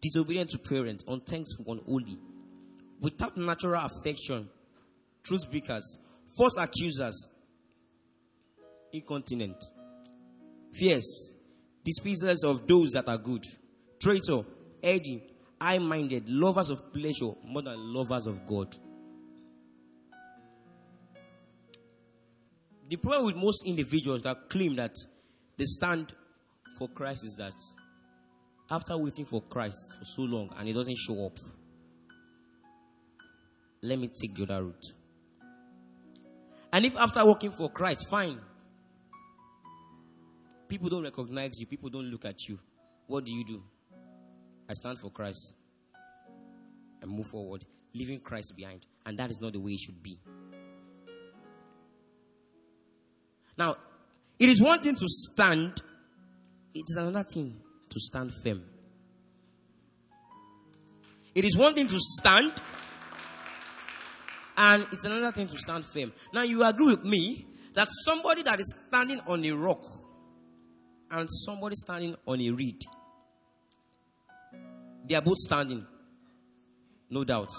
disobedient 0.00 0.50
to 0.50 0.58
parents, 0.58 1.04
unthankful, 1.08 1.64
unholy, 1.68 2.18
without 3.00 3.36
natural 3.36 3.84
affection, 3.84 4.48
truth 5.22 5.50
breakers, 5.50 5.98
false 6.36 6.56
accusers, 6.58 7.28
incontinent, 8.92 9.56
fierce, 10.72 11.34
despisers 11.84 12.44
of 12.44 12.66
those 12.66 12.90
that 12.92 13.08
are 13.08 13.18
good, 13.18 13.44
traitor, 14.00 14.42
edgy, 14.82 15.22
high 15.60 15.78
minded, 15.78 16.28
lovers 16.28 16.70
of 16.70 16.92
pleasure 16.92 17.32
more 17.44 17.62
than 17.62 17.76
lovers 17.92 18.26
of 18.26 18.46
God. 18.46 18.76
The 22.88 22.96
problem 22.96 23.26
with 23.26 23.36
most 23.36 23.66
individuals 23.66 24.22
that 24.22 24.48
claim 24.50 24.74
that 24.76 24.94
the 25.56 25.66
stand 25.66 26.12
for 26.78 26.88
Christ 26.88 27.24
is 27.24 27.36
that 27.36 27.54
after 28.70 28.96
waiting 28.96 29.24
for 29.24 29.42
Christ 29.42 29.98
for 29.98 30.04
so 30.04 30.22
long 30.22 30.50
and 30.58 30.66
he 30.66 30.74
doesn't 30.74 30.96
show 30.96 31.26
up, 31.26 31.36
let 33.82 33.98
me 33.98 34.08
take 34.08 34.34
the 34.34 34.42
other 34.44 34.64
route. 34.64 34.86
And 36.72 36.84
if 36.84 36.96
after 36.96 37.24
working 37.24 37.50
for 37.50 37.70
Christ, 37.70 38.08
fine, 38.10 38.40
people 40.68 40.88
don't 40.88 41.04
recognize 41.04 41.60
you, 41.60 41.66
people 41.66 41.90
don't 41.90 42.06
look 42.06 42.24
at 42.24 42.48
you, 42.48 42.58
what 43.06 43.24
do 43.24 43.32
you 43.32 43.44
do? 43.44 43.62
I 44.68 44.72
stand 44.72 44.98
for 44.98 45.10
Christ 45.10 45.54
and 47.02 47.10
move 47.10 47.26
forward, 47.30 47.64
leaving 47.94 48.18
Christ 48.20 48.54
behind. 48.56 48.86
And 49.04 49.18
that 49.18 49.30
is 49.30 49.40
not 49.40 49.52
the 49.52 49.60
way 49.60 49.72
it 49.72 49.80
should 49.80 50.02
be. 50.02 50.18
Now, 53.56 53.76
it 54.38 54.48
is 54.48 54.60
one 54.60 54.80
thing 54.80 54.94
to 54.94 55.06
stand, 55.06 55.80
it 56.74 56.84
is 56.88 56.96
another 56.96 57.24
thing 57.24 57.60
to 57.88 58.00
stand 58.00 58.32
firm. 58.42 58.62
It 61.34 61.44
is 61.44 61.56
one 61.56 61.74
thing 61.74 61.88
to 61.88 61.98
stand, 61.98 62.52
and 64.56 64.86
it's 64.92 65.04
another 65.04 65.32
thing 65.32 65.48
to 65.48 65.56
stand 65.56 65.84
firm. 65.84 66.12
Now, 66.32 66.42
you 66.42 66.64
agree 66.64 66.94
with 66.94 67.04
me 67.04 67.46
that 67.74 67.88
somebody 68.04 68.42
that 68.42 68.60
is 68.60 68.74
standing 68.86 69.20
on 69.26 69.44
a 69.44 69.50
rock 69.50 69.84
and 71.10 71.28
somebody 71.28 71.74
standing 71.76 72.14
on 72.26 72.40
a 72.40 72.50
reed, 72.50 72.80
they 75.06 75.16
are 75.16 75.22
both 75.22 75.38
standing, 75.38 75.84
no 77.10 77.24
doubt. 77.24 77.50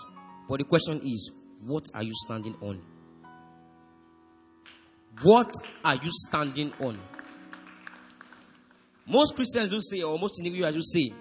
But 0.48 0.60
the 0.60 0.66
question 0.66 1.00
is, 1.04 1.32
what 1.62 1.84
are 1.94 2.04
you 2.04 2.14
standing 2.26 2.56
on? 2.62 2.95
What 5.22 5.52
are 5.84 5.96
you 5.96 6.10
standing 6.28 6.74
on? 6.80 6.98
Most 9.08 9.36
Christians 9.36 9.70
do 9.70 9.80
say, 9.82 10.02
or 10.02 10.18
most 10.20 10.40
individuals 10.40 10.76
do 10.76 10.82
say, 10.82 11.14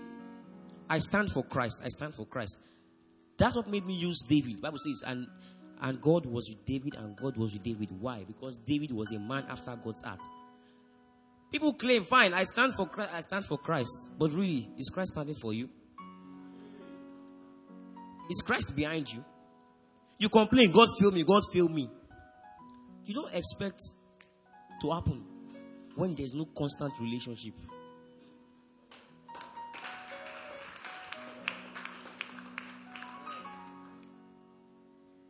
I 0.88 0.98
stand 0.98 1.30
for 1.30 1.44
Christ. 1.44 1.80
I 1.84 1.88
stand 1.88 2.14
for 2.14 2.26
Christ. 2.26 2.58
That's 3.36 3.56
what 3.56 3.68
made 3.68 3.86
me 3.86 3.94
use 3.94 4.22
David. 4.28 4.58
The 4.58 4.62
Bible 4.62 4.78
says, 4.78 5.02
and 5.06 5.26
and 5.80 6.00
God 6.00 6.24
was 6.24 6.48
with 6.48 6.64
David, 6.64 6.94
and 6.96 7.16
God 7.16 7.36
was 7.36 7.52
with 7.52 7.62
David. 7.62 7.90
Why? 8.00 8.24
Because 8.26 8.58
David 8.58 8.90
was 8.92 9.12
a 9.12 9.18
man 9.18 9.44
after 9.50 9.76
God's 9.76 10.02
heart. 10.02 10.20
People 11.50 11.74
claim, 11.74 12.04
fine, 12.04 12.32
I 12.32 12.44
stand 12.44 12.74
for 12.74 12.86
Christ, 12.86 13.10
I 13.14 13.20
stand 13.20 13.44
for 13.44 13.58
Christ. 13.58 14.08
But 14.18 14.30
really, 14.32 14.68
is 14.78 14.88
Christ 14.88 15.12
standing 15.12 15.34
for 15.34 15.52
you? 15.52 15.68
Is 18.30 18.40
Christ 18.40 18.74
behind 18.74 19.12
you? 19.12 19.24
You 20.18 20.28
complain, 20.28 20.72
God 20.72 20.88
fail 20.98 21.10
me, 21.10 21.22
God 21.22 21.42
fail 21.52 21.68
me. 21.68 21.90
You 23.06 23.14
don't 23.14 23.34
expect 23.34 23.80
to 24.80 24.90
happen 24.90 25.24
when 25.94 26.14
there's 26.14 26.34
no 26.34 26.46
constant 26.56 26.92
relationship. 27.00 27.54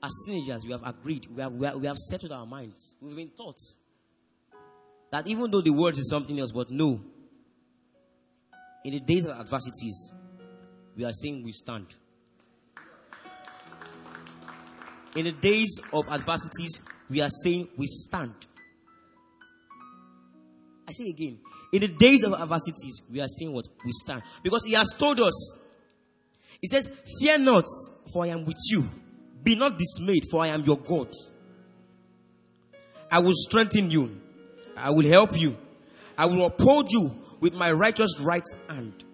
As 0.03 0.13
teenagers, 0.27 0.65
we 0.67 0.73
have 0.73 0.87
agreed, 0.87 1.27
we 1.35 1.41
have, 1.41 1.53
we 1.53 1.67
have, 1.67 1.77
we 1.77 1.87
have 1.87 1.97
settled 1.97 2.33
our 2.33 2.47
minds. 2.47 2.95
We've 3.01 3.17
been 3.17 3.31
taught 3.31 3.57
that 5.11 5.27
even 5.27 5.51
though 5.51 5.63
the 5.63 5.71
world 5.71 5.97
is 5.99 6.11
something 6.11 6.39
else, 6.39 6.53
but 6.53 6.71
no, 6.71 7.01
in 8.85 8.93
the 8.93 9.01
days 9.01 9.25
of 9.25 9.39
adversities, 9.39 10.13
we 10.95 11.05
are 11.05 11.13
saying 11.13 11.43
we 11.43 11.53
stand. 11.53 11.87
In 15.17 15.25
the 15.25 15.33
days 15.33 15.81
of 15.93 16.07
adversities, 16.09 16.81
we 17.11 17.21
are 17.21 17.29
saying 17.29 17.69
we 17.77 17.87
stand. 17.87 18.35
I 20.89 20.93
say 20.93 21.09
again, 21.09 21.39
in 21.73 21.81
the 21.81 21.89
days 21.89 22.25
of 22.25 22.35
adversities, 22.35 23.03
we 23.11 23.21
are 23.21 23.29
saying 23.29 23.53
what? 23.53 23.67
We 23.85 23.93
stand. 23.93 24.23
Because 24.43 24.65
he 24.65 24.75
has 24.75 24.95
told 24.99 25.19
us, 25.21 25.59
he 26.61 26.67
says, 26.67 26.91
Fear 27.21 27.39
not, 27.41 27.65
for 28.13 28.25
I 28.25 28.29
am 28.29 28.45
with 28.45 28.59
you. 28.71 28.85
Be 29.43 29.57
not 29.57 29.79
dismayed, 29.79 30.25
for 30.31 30.43
I 30.43 30.49
am 30.49 30.63
your 30.63 30.79
God. 30.79 31.09
I 33.11 33.21
will 33.21 33.35
strengthen 33.35 33.91
you. 33.91 34.21
I 34.77 34.91
will 34.91 35.07
help 35.07 35.39
you. 35.39 35.57
I 36.17 36.27
will 36.27 36.47
uphold 36.47 36.91
you 36.91 37.17
with 37.41 37.55
my 37.55 37.71
righteous 37.73 38.21
right 38.21 38.43
hand. 38.69 39.05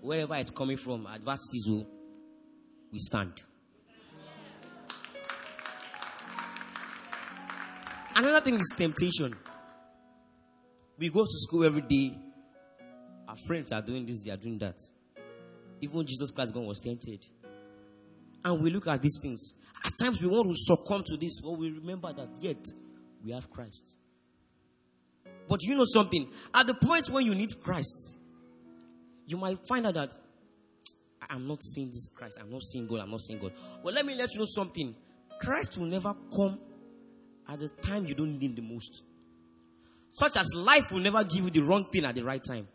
Wherever 0.00 0.36
it's 0.36 0.50
coming 0.50 0.76
from, 0.76 1.06
adversities 1.06 1.66
will 1.68 1.86
we 2.92 2.98
stand. 2.98 3.32
Another 8.16 8.40
thing 8.40 8.54
is 8.54 8.74
temptation. 8.74 9.36
We 10.98 11.10
go 11.10 11.22
to 11.22 11.30
school 11.30 11.64
every 11.64 11.82
day. 11.82 12.16
Our 13.28 13.36
friends 13.46 13.72
are 13.72 13.82
doing 13.82 14.06
this, 14.06 14.22
they 14.22 14.30
are 14.30 14.38
doing 14.38 14.56
that. 14.58 14.76
Even 15.82 16.06
Jesus 16.06 16.30
Christ 16.30 16.54
God 16.54 16.64
was 16.64 16.80
tempted. 16.80 17.26
And 18.42 18.62
we 18.62 18.70
look 18.70 18.88
at 18.88 19.02
these 19.02 19.18
things. 19.20 19.52
At 19.84 19.92
times 20.00 20.22
we 20.22 20.28
want 20.28 20.48
to 20.48 20.54
succumb 20.54 21.02
to 21.06 21.16
this, 21.18 21.40
but 21.42 21.58
we 21.58 21.70
remember 21.72 22.10
that 22.14 22.30
yet 22.40 22.64
we 23.22 23.32
have 23.32 23.50
Christ. 23.50 23.98
But 25.46 25.62
you 25.64 25.76
know 25.76 25.84
something? 25.84 26.26
At 26.54 26.66
the 26.66 26.74
point 26.74 27.10
when 27.10 27.26
you 27.26 27.34
need 27.34 27.60
Christ, 27.62 28.18
you 29.26 29.36
might 29.36 29.58
find 29.68 29.86
out 29.86 29.94
that 29.94 30.16
I'm 31.28 31.46
not 31.46 31.62
seeing 31.62 31.88
this 31.88 32.08
Christ. 32.14 32.38
I'm 32.40 32.50
not 32.50 32.62
seeing 32.62 32.86
God. 32.86 33.00
I'm 33.00 33.10
not 33.10 33.20
seeing 33.20 33.40
God. 33.40 33.52
Well, 33.82 33.94
let 33.94 34.06
me 34.06 34.14
let 34.14 34.32
you 34.32 34.40
know 34.40 34.46
something. 34.48 34.94
Christ 35.38 35.76
will 35.76 35.86
never 35.86 36.14
come 36.34 36.58
at 37.48 37.60
the 37.60 37.68
time 37.68 38.06
you 38.06 38.14
don't 38.14 38.38
need 38.38 38.56
the 38.56 38.62
most. 38.62 39.04
Such 40.10 40.36
as 40.36 40.46
life 40.56 40.92
will 40.92 41.00
never 41.00 41.22
give 41.24 41.44
you 41.44 41.50
the 41.50 41.60
wrong 41.60 41.84
thing 41.84 42.04
at 42.04 42.14
the 42.14 42.22
right 42.22 42.42
time. 42.42 42.66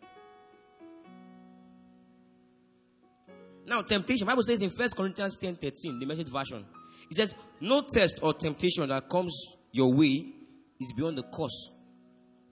Now, 3.66 3.82
temptation. 3.82 4.26
Bible 4.26 4.42
says 4.42 4.62
in 4.62 4.70
1 4.70 4.88
Corinthians 4.96 5.36
10 5.38 5.56
13, 5.56 5.98
the 6.00 6.06
message 6.06 6.28
version. 6.28 6.64
It 7.10 7.16
says, 7.16 7.34
No 7.60 7.82
test 7.82 8.20
or 8.22 8.34
temptation 8.34 8.88
that 8.88 9.08
comes 9.08 9.56
your 9.72 9.92
way 9.94 10.32
is 10.80 10.92
beyond 10.96 11.18
the 11.18 11.22
course 11.22 11.70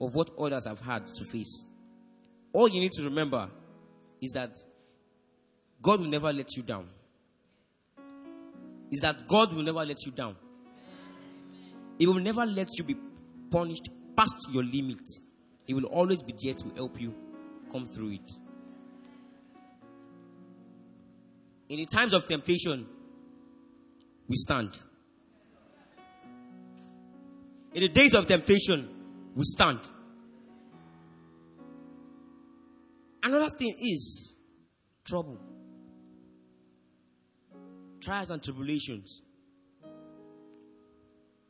of 0.01 0.15
what 0.15 0.31
others 0.39 0.67
have 0.67 0.81
had 0.81 1.07
to 1.07 1.25
face. 1.25 1.65
All 2.53 2.69
you 2.69 2.81
need 2.81 2.93
to 2.93 3.03
remember 3.05 3.49
is 4.21 4.33
that 4.33 4.51
God 5.83 6.01
will 6.01 6.09
never 6.09 6.33
let 6.33 6.57
you 6.57 6.63
down. 6.63 6.89
Is 8.91 9.01
that 9.01 9.27
God 9.29 9.53
will 9.53 9.63
never 9.63 9.85
let 9.85 10.05
you 10.05 10.13
down. 10.13 10.37
He 12.01 12.07
will 12.07 12.15
never 12.15 12.47
let 12.47 12.69
you 12.79 12.85
be 12.85 12.97
punished 13.51 13.91
past 14.17 14.49
your 14.53 14.65
limit. 14.65 15.03
He 15.67 15.75
will 15.75 15.85
always 15.85 16.23
be 16.23 16.33
there 16.43 16.55
to 16.55 16.71
help 16.75 16.99
you 16.99 17.15
come 17.71 17.85
through 17.85 18.13
it. 18.13 18.33
In 21.69 21.77
the 21.77 21.85
times 21.85 22.15
of 22.15 22.27
temptation, 22.27 22.87
we 24.27 24.37
stand. 24.37 24.79
In 27.75 27.83
the 27.83 27.89
days 27.89 28.15
of 28.15 28.27
temptation, 28.27 28.89
we 29.37 29.45
stand. 29.45 29.81
Another 33.23 33.51
thing 33.51 33.75
is 33.79 34.35
trouble, 35.05 35.39
trials, 38.01 38.31
and 38.31 38.43
tribulations. 38.43 39.21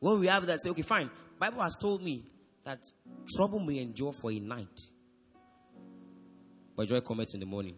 When 0.01 0.19
we 0.19 0.27
have 0.27 0.47
that, 0.47 0.59
say, 0.61 0.71
okay, 0.71 0.81
fine. 0.81 1.09
Bible 1.39 1.61
has 1.61 1.75
told 1.79 2.03
me 2.03 2.23
that 2.65 2.79
trouble 3.35 3.59
may 3.59 3.77
endure 3.79 4.11
for 4.11 4.31
a 4.31 4.39
night, 4.39 4.79
but 6.75 6.87
joy 6.87 7.01
comes 7.01 7.35
in 7.35 7.39
the 7.39 7.45
morning. 7.45 7.75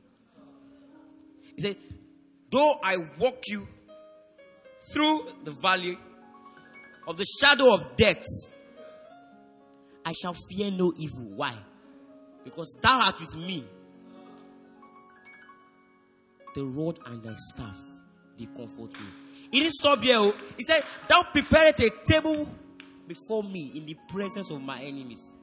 He 1.56 1.62
said, 1.62 1.76
Though 2.50 2.76
I 2.82 2.96
walk 3.20 3.44
you 3.48 3.68
through 4.94 5.28
the 5.44 5.52
valley 5.52 5.98
of 7.06 7.18
the 7.18 7.26
shadow 7.42 7.74
of 7.74 7.98
death, 7.98 8.24
I 10.06 10.14
shall 10.14 10.36
fear 10.50 10.72
no 10.72 10.94
evil. 10.98 11.36
Why? 11.36 11.54
Because 12.46 12.78
thou 12.82 13.02
art 13.04 13.20
with 13.20 13.36
me. 13.36 13.66
The 16.56 16.64
rod 16.64 17.00
and 17.06 17.22
thy 17.22 17.34
staff, 17.36 17.78
they 18.40 18.46
comfort 18.46 18.94
me. 18.94 19.23
He 19.54 19.60
didn't 19.60 19.76
stop 19.76 20.02
here. 20.02 20.16
Oh. 20.18 20.34
He 20.58 20.64
said, 20.64 20.82
Thou 21.08 21.22
preparest 21.32 21.80
a 21.80 21.92
table 22.04 22.50
before 23.08 23.44
me 23.44 23.72
in 23.76 23.86
the 23.86 23.96
presence 24.10 24.50
of 24.50 24.60
my 24.64 24.80
enemies. 24.80 25.38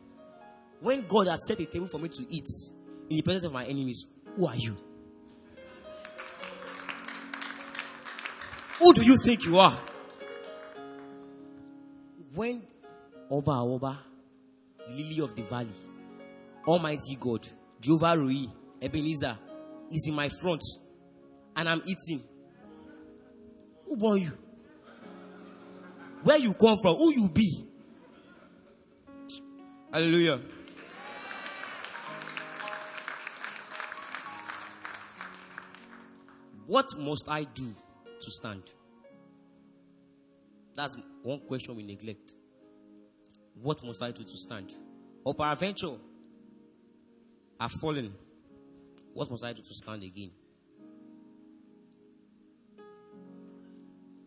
When 0.81 1.07
God 1.07 1.29
has 1.29 1.46
set 1.46 1.61
a 1.61 1.66
table 1.66 1.87
for 1.87 1.99
me 1.99 2.09
to 2.09 2.27
eat 2.29 2.49
in 3.09 3.16
the 3.18 3.23
presence 3.23 3.44
of 3.44 3.53
my 3.53 3.64
enemies, 3.64 4.05
who 4.35 4.49
are 4.49 4.57
you? 4.57 4.75
Who 8.81 8.94
do 8.94 9.03
you 9.05 9.16
think 9.25 9.44
you 9.44 9.61
are? 9.61 9.79
When 12.35 12.64
Oba 13.31 13.53
Oba, 13.53 13.96
Lily 14.88 15.20
of 15.20 15.37
the 15.37 15.42
Valley, 15.42 15.68
Almighty 16.66 17.16
God, 17.20 17.46
Jehovah 17.81 18.16
Rohi, 18.16 18.51
Ebenezer, 18.83 19.38
is 19.92 20.09
in 20.09 20.14
my 20.14 20.29
front 20.42 20.62
and 21.55 21.68
I'm 21.68 21.83
eating. 21.87 22.25
Who 23.90 23.96
born 23.96 24.20
you? 24.20 24.31
Where 26.22 26.38
you 26.38 26.55
come 26.55 26.76
from? 26.81 26.94
Who 26.94 27.11
you 27.12 27.29
be? 27.29 27.66
Hallelujah. 29.92 30.40
What 36.68 36.87
must 36.98 37.29
I 37.29 37.42
do 37.42 37.66
to 38.05 38.31
stand? 38.31 38.62
That's 40.76 40.96
one 41.24 41.40
question 41.40 41.74
we 41.74 41.83
neglect. 41.83 42.35
What 43.61 43.85
must 43.85 44.05
I 44.05 44.12
do 44.12 44.22
to 44.22 44.37
stand? 44.37 44.72
Or 45.24 45.35
peradventure, 45.35 45.96
I've 47.59 47.72
fallen. 47.72 48.14
What 49.14 49.29
must 49.33 49.44
I 49.44 49.53
do 49.53 49.62
to 49.62 49.74
stand 49.74 50.05
again? 50.05 50.31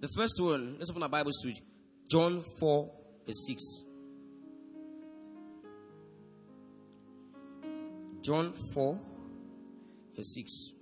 The 0.03 0.09
first 0.09 0.35
one, 0.41 0.75
let's 0.77 0.89
open 0.89 1.01
our 1.01 1.07
Bibles 1.07 1.39
to 1.43 1.53
John 2.11 2.43
4, 2.59 2.91
verse 3.25 3.45
6. 3.47 3.83
John 8.21 8.51
4, 8.73 8.99
verse 10.13 10.33
6. 10.35 10.73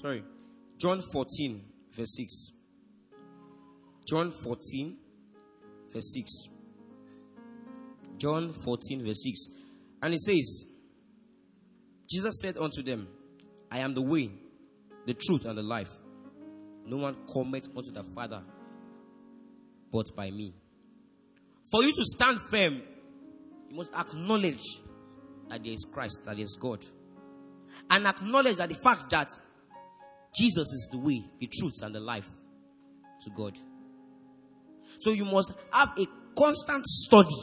Sorry. 0.00 0.22
John 0.78 1.00
14, 1.12 1.64
verse 1.96 2.14
6. 2.16 2.52
John 4.06 4.30
14, 4.30 4.96
verse 5.92 6.12
6. 6.14 6.30
John 8.18 8.52
14, 8.52 9.04
verse 9.04 9.24
6. 9.24 9.48
And 10.00 10.14
it 10.14 10.20
says, 10.20 10.75
Jesus 12.08 12.40
said 12.40 12.56
unto 12.56 12.82
them, 12.82 13.08
I 13.70 13.78
am 13.78 13.94
the 13.94 14.02
way, 14.02 14.30
the 15.06 15.14
truth, 15.14 15.44
and 15.44 15.58
the 15.58 15.62
life. 15.62 15.90
No 16.84 16.98
one 16.98 17.16
cometh 17.32 17.68
unto 17.76 17.90
the 17.90 18.04
Father 18.04 18.42
but 19.92 20.14
by 20.14 20.30
me. 20.30 20.54
For 21.70 21.82
you 21.82 21.92
to 21.92 22.04
stand 22.04 22.38
firm, 22.40 22.82
you 23.68 23.76
must 23.76 23.92
acknowledge 23.94 24.62
that 25.48 25.64
there 25.64 25.72
is 25.72 25.86
Christ, 25.92 26.24
that 26.24 26.36
there 26.36 26.44
is 26.44 26.56
God. 26.60 26.84
And 27.90 28.06
acknowledge 28.06 28.56
that 28.56 28.68
the 28.68 28.76
fact 28.76 29.10
that 29.10 29.30
Jesus 30.36 30.68
is 30.72 30.88
the 30.92 30.98
way, 30.98 31.24
the 31.40 31.48
truth, 31.52 31.74
and 31.82 31.94
the 31.94 32.00
life 32.00 32.28
to 33.22 33.30
God. 33.30 33.58
So 35.00 35.10
you 35.10 35.24
must 35.24 35.52
have 35.72 35.92
a 35.98 36.06
constant 36.38 36.84
study 36.86 37.34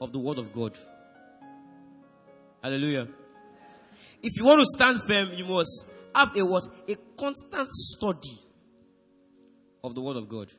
of 0.00 0.12
the 0.12 0.18
Word 0.18 0.38
of 0.38 0.52
God. 0.52 0.78
Hallelujah. 2.62 3.08
If 4.22 4.38
you 4.38 4.44
want 4.44 4.60
to 4.60 4.66
stand 4.66 5.00
firm, 5.02 5.32
you 5.34 5.44
must 5.44 5.88
have 6.14 6.36
a 6.36 6.44
what? 6.44 6.64
A 6.88 6.96
constant 7.18 7.68
study 7.72 8.38
of 9.82 9.94
the 9.94 10.00
Word 10.00 10.16
of 10.16 10.28
God. 10.28 10.52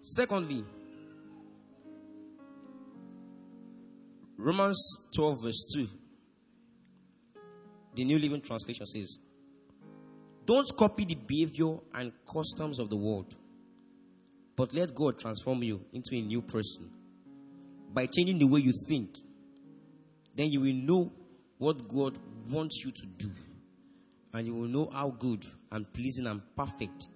Secondly, 0.00 0.64
Romans 4.38 5.06
12, 5.14 5.36
verse 5.42 5.72
2. 5.74 5.86
The 7.94 8.04
New 8.04 8.18
Living 8.18 8.40
Translation 8.40 8.86
says, 8.86 9.18
Don't 10.46 10.66
copy 10.78 11.04
the 11.04 11.16
behavior 11.16 11.76
and 11.92 12.10
customs 12.24 12.78
of 12.78 12.88
the 12.88 12.96
world, 12.96 13.34
but 14.56 14.72
let 14.72 14.94
God 14.94 15.18
transform 15.18 15.62
you 15.62 15.84
into 15.92 16.14
a 16.14 16.22
new 16.22 16.40
person 16.40 16.90
by 17.92 18.06
changing 18.06 18.38
the 18.38 18.46
way 18.46 18.60
you 18.60 18.72
think. 18.88 19.10
Then 20.34 20.46
you 20.50 20.60
will 20.60 20.72
know 20.72 21.12
what 21.60 21.86
God 21.88 22.18
wants 22.50 22.82
you 22.82 22.90
to 22.90 23.06
do, 23.18 23.30
and 24.32 24.46
you 24.46 24.54
will 24.54 24.66
know 24.66 24.88
how 24.90 25.10
good 25.10 25.44
and 25.70 25.92
pleasing 25.92 26.26
and 26.26 26.40
perfect 26.56 27.08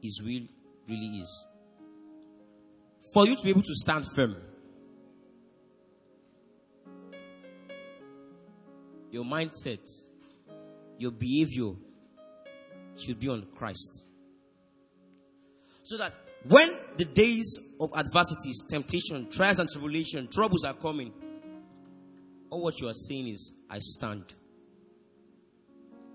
His 0.00 0.22
will 0.24 0.46
really 0.88 1.18
is. 1.18 1.48
For 3.12 3.26
you 3.26 3.36
to 3.36 3.42
be 3.42 3.50
able 3.50 3.62
to 3.62 3.74
stand 3.74 4.04
firm, 4.14 4.36
your 9.10 9.24
mindset, 9.24 9.84
your 10.96 11.10
behavior 11.10 11.72
should 12.96 13.18
be 13.18 13.28
on 13.28 13.46
Christ. 13.52 14.06
So 15.82 15.96
that 15.96 16.14
when 16.46 16.68
the 16.98 17.04
days 17.04 17.58
of 17.80 17.90
adversities, 17.96 18.62
temptation, 18.70 19.28
trials, 19.28 19.58
and 19.58 19.68
tribulation, 19.68 20.28
troubles 20.32 20.62
are 20.62 20.74
coming, 20.74 21.12
all 22.52 22.60
what 22.60 22.78
you 22.82 22.86
are 22.86 22.94
saying 22.94 23.28
is, 23.28 23.54
I 23.70 23.78
stand. 23.78 24.24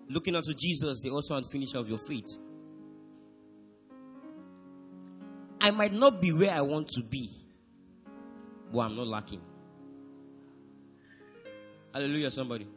Looking 0.08 0.36
unto 0.36 0.54
Jesus, 0.54 1.02
the 1.02 1.10
author 1.10 1.34
and 1.34 1.44
finisher 1.50 1.80
of 1.80 1.90
your 1.90 1.98
faith. 1.98 2.38
I 5.60 5.72
might 5.72 5.94
not 5.94 6.22
be 6.22 6.32
where 6.32 6.52
I 6.52 6.62
want 6.62 6.90
to 6.90 7.02
be, 7.02 7.32
but 8.72 8.82
I'm 8.82 8.96
not 8.96 9.08
lacking. 9.08 9.42
Hallelujah, 11.92 12.30
somebody. 12.30 12.68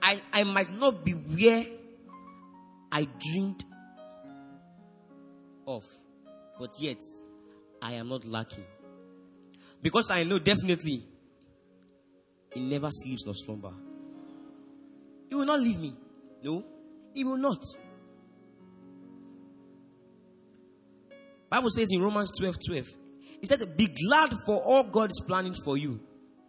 I, 0.00 0.20
I 0.32 0.44
might 0.44 0.72
not 0.78 1.04
be 1.04 1.10
where 1.10 1.66
I 2.92 3.08
dreamed 3.18 3.64
of, 5.66 5.82
but 6.60 6.70
yet 6.78 7.02
I 7.82 7.94
am 7.94 8.10
not 8.10 8.24
lacking. 8.24 8.64
Because 9.82 10.08
I 10.12 10.22
know 10.22 10.38
definitely 10.38 11.02
he 12.54 12.60
never 12.60 12.88
sleeps 12.90 13.24
nor 13.24 13.34
slumber. 13.34 13.72
He 15.28 15.34
will 15.34 15.46
not 15.46 15.60
leave 15.60 15.80
me. 15.80 15.94
No, 16.42 16.64
he 17.12 17.24
will 17.24 17.36
not. 17.36 17.58
Bible 21.50 21.70
says 21.70 21.88
in 21.92 22.02
Romans 22.02 22.32
12 22.38 22.56
12, 22.66 22.86
he 23.40 23.46
said, 23.46 23.76
Be 23.76 23.86
glad 23.86 24.32
for 24.46 24.56
all 24.64 24.84
God 24.84 25.10
is 25.10 25.22
planning 25.26 25.54
for 25.64 25.76
you. 25.76 26.00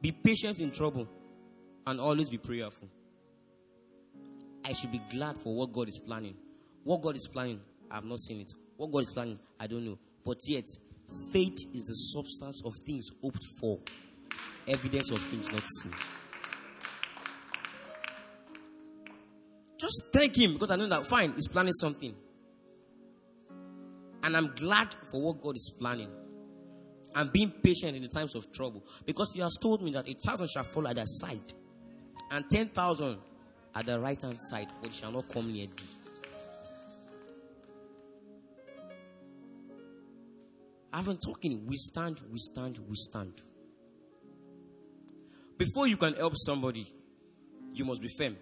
Be 0.01 0.11
patient 0.11 0.59
in 0.59 0.71
trouble 0.71 1.07
and 1.87 1.99
always 1.99 2.29
be 2.29 2.37
prayerful. 2.37 2.89
I 4.65 4.73
should 4.73 4.91
be 4.91 5.01
glad 5.11 5.37
for 5.37 5.55
what 5.55 5.71
God 5.71 5.89
is 5.89 5.99
planning. 5.99 6.35
What 6.83 7.01
God 7.01 7.15
is 7.15 7.27
planning, 7.31 7.59
I 7.89 7.95
have 7.95 8.05
not 8.05 8.19
seen 8.19 8.41
it. 8.41 8.51
What 8.77 8.91
God 8.91 9.03
is 9.03 9.11
planning, 9.13 9.39
I 9.59 9.67
don't 9.67 9.85
know. 9.85 9.99
But 10.25 10.37
yet, 10.47 10.65
faith 11.31 11.57
is 11.73 11.83
the 11.83 11.93
substance 11.93 12.63
of 12.65 12.73
things 12.85 13.09
hoped 13.21 13.43
for, 13.59 13.79
evidence 14.67 15.12
of 15.12 15.19
things 15.19 15.51
not 15.51 15.63
seen. 15.82 15.93
Just 19.80 20.06
thank 20.13 20.36
Him 20.38 20.54
because 20.54 20.71
I 20.71 20.75
know 20.75 20.88
that, 20.88 21.06
fine, 21.06 21.34
He's 21.34 21.47
planning 21.47 21.73
something. 21.73 22.15
And 24.23 24.36
I'm 24.36 24.54
glad 24.56 24.95
for 25.12 25.21
what 25.21 25.41
God 25.41 25.56
is 25.56 25.73
planning. 25.78 26.10
I'm 27.13 27.30
being 27.30 27.51
patient 27.51 27.95
in 27.95 28.01
the 28.01 28.10
times 28.10 28.36
of 28.36 28.51
trouble. 28.51 28.84
Because 29.06 29.32
He 29.34 29.41
has 29.41 29.58
told 29.62 29.84
me 29.84 29.91
that 29.91 30.10
a 30.10 30.13
thousand 30.13 30.49
shall 30.49 30.63
fall 30.63 30.88
at 30.88 30.95
their 30.95 31.06
side, 31.06 31.54
and 32.32 32.45
ten 32.49 32.67
thousand 32.69 33.19
at 33.75 33.86
the 33.86 33.99
right 33.99 34.21
hand 34.21 34.39
side, 34.39 34.67
but 34.82 34.91
shall 34.91 35.12
not 35.12 35.30
come 35.30 35.51
near 35.51 35.67
thee. 35.67 35.84
I've 40.91 41.06
been 41.06 41.17
talking, 41.17 41.65
we 41.67 41.75
stand, 41.75 42.21
we 42.32 42.39
stand, 42.39 42.80
we 42.88 42.95
stand. 42.95 43.41
Before 45.57 45.87
you 45.87 45.97
can 45.97 46.13
help 46.15 46.33
somebody, 46.35 46.85
you 47.73 47.85
must 47.85 48.01
be 48.01 48.09
firm. 48.17 48.35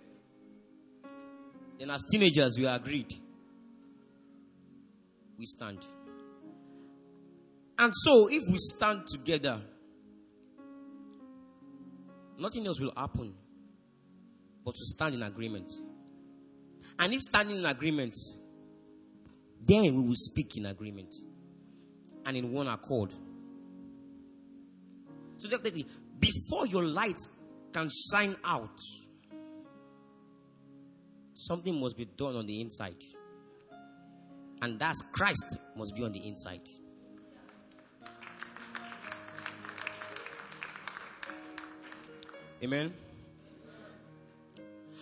And 1.79 1.91
as 1.91 2.05
teenagers, 2.09 2.57
we 2.57 2.65
agreed. 2.65 3.11
We 5.37 5.45
stand. 5.45 5.85
And 7.77 7.91
so, 7.93 8.27
if 8.29 8.43
we 8.49 8.57
stand 8.57 9.07
together, 9.07 9.59
nothing 12.37 12.65
else 12.65 12.79
will 12.79 12.93
happen 12.95 13.33
but 14.63 14.71
to 14.71 14.85
stand 14.95 15.15
in 15.15 15.23
agreement. 15.23 15.71
And 16.99 17.13
if 17.13 17.21
standing 17.21 17.57
in 17.57 17.65
agreement, 17.65 18.13
then 19.65 19.83
we 19.83 19.91
will 19.91 20.13
speak 20.13 20.57
in 20.57 20.65
agreement 20.65 21.13
and 22.25 22.37
in 22.37 22.51
one 22.51 22.67
accord. 22.67 23.13
So 25.37 25.49
definitely, 25.49 25.85
before 26.23 26.65
your 26.67 26.85
light 26.85 27.19
can 27.73 27.89
shine 28.11 28.35
out, 28.45 28.79
something 31.33 31.81
must 31.81 31.97
be 31.97 32.05
done 32.05 32.37
on 32.37 32.45
the 32.45 32.61
inside. 32.61 32.95
And 34.61 34.79
that's 34.79 35.01
Christ 35.11 35.57
must 35.75 35.93
be 35.93 36.03
on 36.03 36.13
the 36.13 36.25
inside. 36.25 36.61
Amen. 42.63 42.93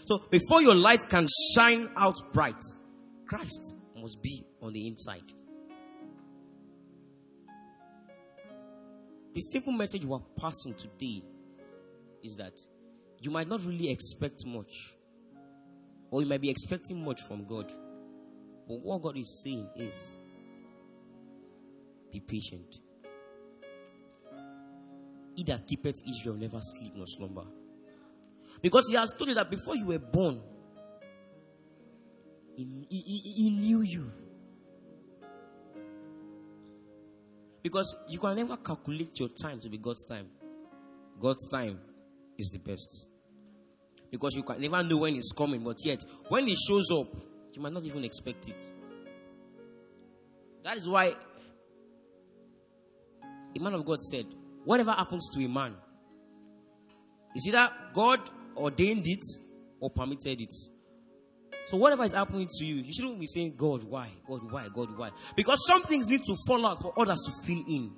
So 0.05 0.17
before 0.31 0.63
your 0.63 0.73
light 0.73 1.05
can 1.07 1.27
shine 1.55 1.87
out 1.97 2.15
bright, 2.33 2.63
Christ 3.27 3.75
must 3.95 4.23
be 4.23 4.43
on 4.63 4.73
the 4.73 4.87
inside. 4.87 5.31
The 9.33 9.41
simple 9.41 9.71
message 9.71 10.05
we're 10.05 10.19
passing 10.39 10.73
today 10.73 11.23
is 12.23 12.35
that 12.37 12.53
you 13.21 13.31
might 13.31 13.47
not 13.47 13.63
really 13.65 13.89
expect 13.89 14.45
much, 14.45 14.95
or 16.09 16.21
you 16.21 16.27
might 16.27 16.41
be 16.41 16.49
expecting 16.49 17.03
much 17.03 17.21
from 17.21 17.45
God. 17.45 17.71
But 18.67 18.79
what 18.81 19.01
God 19.01 19.17
is 19.17 19.41
saying 19.43 19.69
is 19.75 20.17
be 22.11 22.19
patient. 22.19 22.75
He 25.35 25.43
that 25.45 25.65
keepeth 25.65 26.01
Israel 26.09 26.35
never 26.35 26.59
sleep 26.59 26.93
nor 26.95 27.05
slumber. 27.07 27.45
Because 28.61 28.89
he 28.89 28.95
has 28.95 29.13
told 29.13 29.29
you 29.29 29.35
that 29.35 29.49
before 29.49 29.77
you 29.77 29.87
were 29.87 29.99
born, 29.99 30.41
he, 32.57 32.85
he, 32.89 32.99
he, 32.99 33.33
he 33.43 33.49
knew 33.51 33.81
you. 33.81 34.11
Because 37.61 37.95
you 38.07 38.19
can 38.19 38.35
never 38.35 38.57
calculate 38.57 39.19
your 39.19 39.29
time 39.29 39.59
to 39.59 39.69
be 39.69 39.77
God's 39.77 40.05
time. 40.05 40.27
God's 41.19 41.47
time 41.47 41.79
is 42.37 42.49
the 42.49 42.59
best. 42.59 43.07
Because 44.09 44.35
you 44.35 44.43
can 44.43 44.59
never 44.59 44.83
know 44.83 44.97
when 44.99 45.15
it's 45.15 45.31
coming, 45.31 45.63
but 45.63 45.77
yet, 45.85 46.03
when 46.27 46.47
it 46.47 46.57
shows 46.67 46.91
up, 46.91 47.07
you 47.53 47.61
might 47.61 47.73
not 47.73 47.83
even 47.83 48.03
expect 48.03 48.49
it. 48.49 48.63
That 50.63 50.77
is 50.77 50.87
why 50.87 51.13
a 53.55 53.59
man 53.59 53.73
of 53.73 53.85
God 53.85 54.01
said, 54.01 54.25
Whatever 54.63 54.91
happens 54.91 55.29
to 55.33 55.43
a 55.43 55.49
man, 55.49 55.73
is 57.35 57.47
either 57.47 57.69
God 57.93 58.19
ordained 58.55 59.07
it 59.07 59.23
or 59.79 59.89
permitted 59.89 60.41
it. 60.41 60.53
So 61.71 61.77
whatever 61.77 62.03
is 62.03 62.11
happening 62.11 62.49
to 62.59 62.65
you, 62.65 62.83
you 62.83 62.91
shouldn't 62.91 63.17
be 63.17 63.25
saying, 63.25 63.53
God, 63.55 63.85
why? 63.85 64.09
God, 64.27 64.51
why? 64.51 64.67
God, 64.73 64.89
why? 64.97 65.09
Because 65.37 65.65
some 65.65 65.83
things 65.83 66.09
need 66.09 66.19
to 66.25 66.35
fall 66.45 66.67
out 66.67 66.77
for 66.81 66.91
others 66.99 67.17
to 67.25 67.47
fill 67.47 67.63
in. 67.65 67.93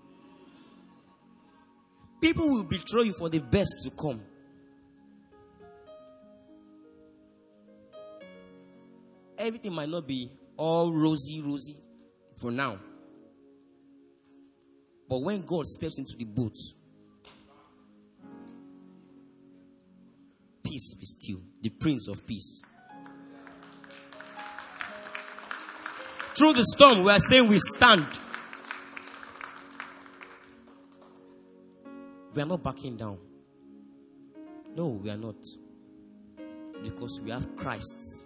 People 2.22 2.52
will 2.52 2.66
betray 2.66 3.06
you 3.06 3.14
for 3.14 3.30
the 3.30 3.40
best 3.40 3.74
to 3.84 3.90
come. 3.90 4.22
Everything 9.40 9.74
might 9.74 9.90
not 9.90 10.08
be 10.08 10.32
all 10.56 10.94
rosy, 10.94 11.42
rosy 11.42 11.76
for 12.40 12.52
now. 12.52 12.78
But 15.10 15.24
when 15.24 15.42
God 15.48 15.66
steps 15.66 15.98
into 15.98 16.16
the 16.16 16.26
boat, 16.26 16.56
peace 20.64 20.94
be 20.94 21.06
still, 21.08 21.42
the 21.60 21.70
Prince 21.72 22.08
of 22.08 22.28
Peace. 22.28 22.62
Through 26.44 26.56
the 26.56 26.66
storm, 26.66 27.04
we 27.06 27.10
are 27.10 27.22
saying 27.22 27.48
we 27.48 27.58
stand. 27.58 28.06
We 32.34 32.42
are 32.42 32.46
not 32.46 32.62
backing 32.62 32.98
down. 32.98 33.18
No, 34.76 34.90
we 34.90 35.10
are 35.10 35.16
not. 35.16 35.38
Because 36.84 37.22
we 37.24 37.32
have 37.32 37.56
Christ 37.56 38.26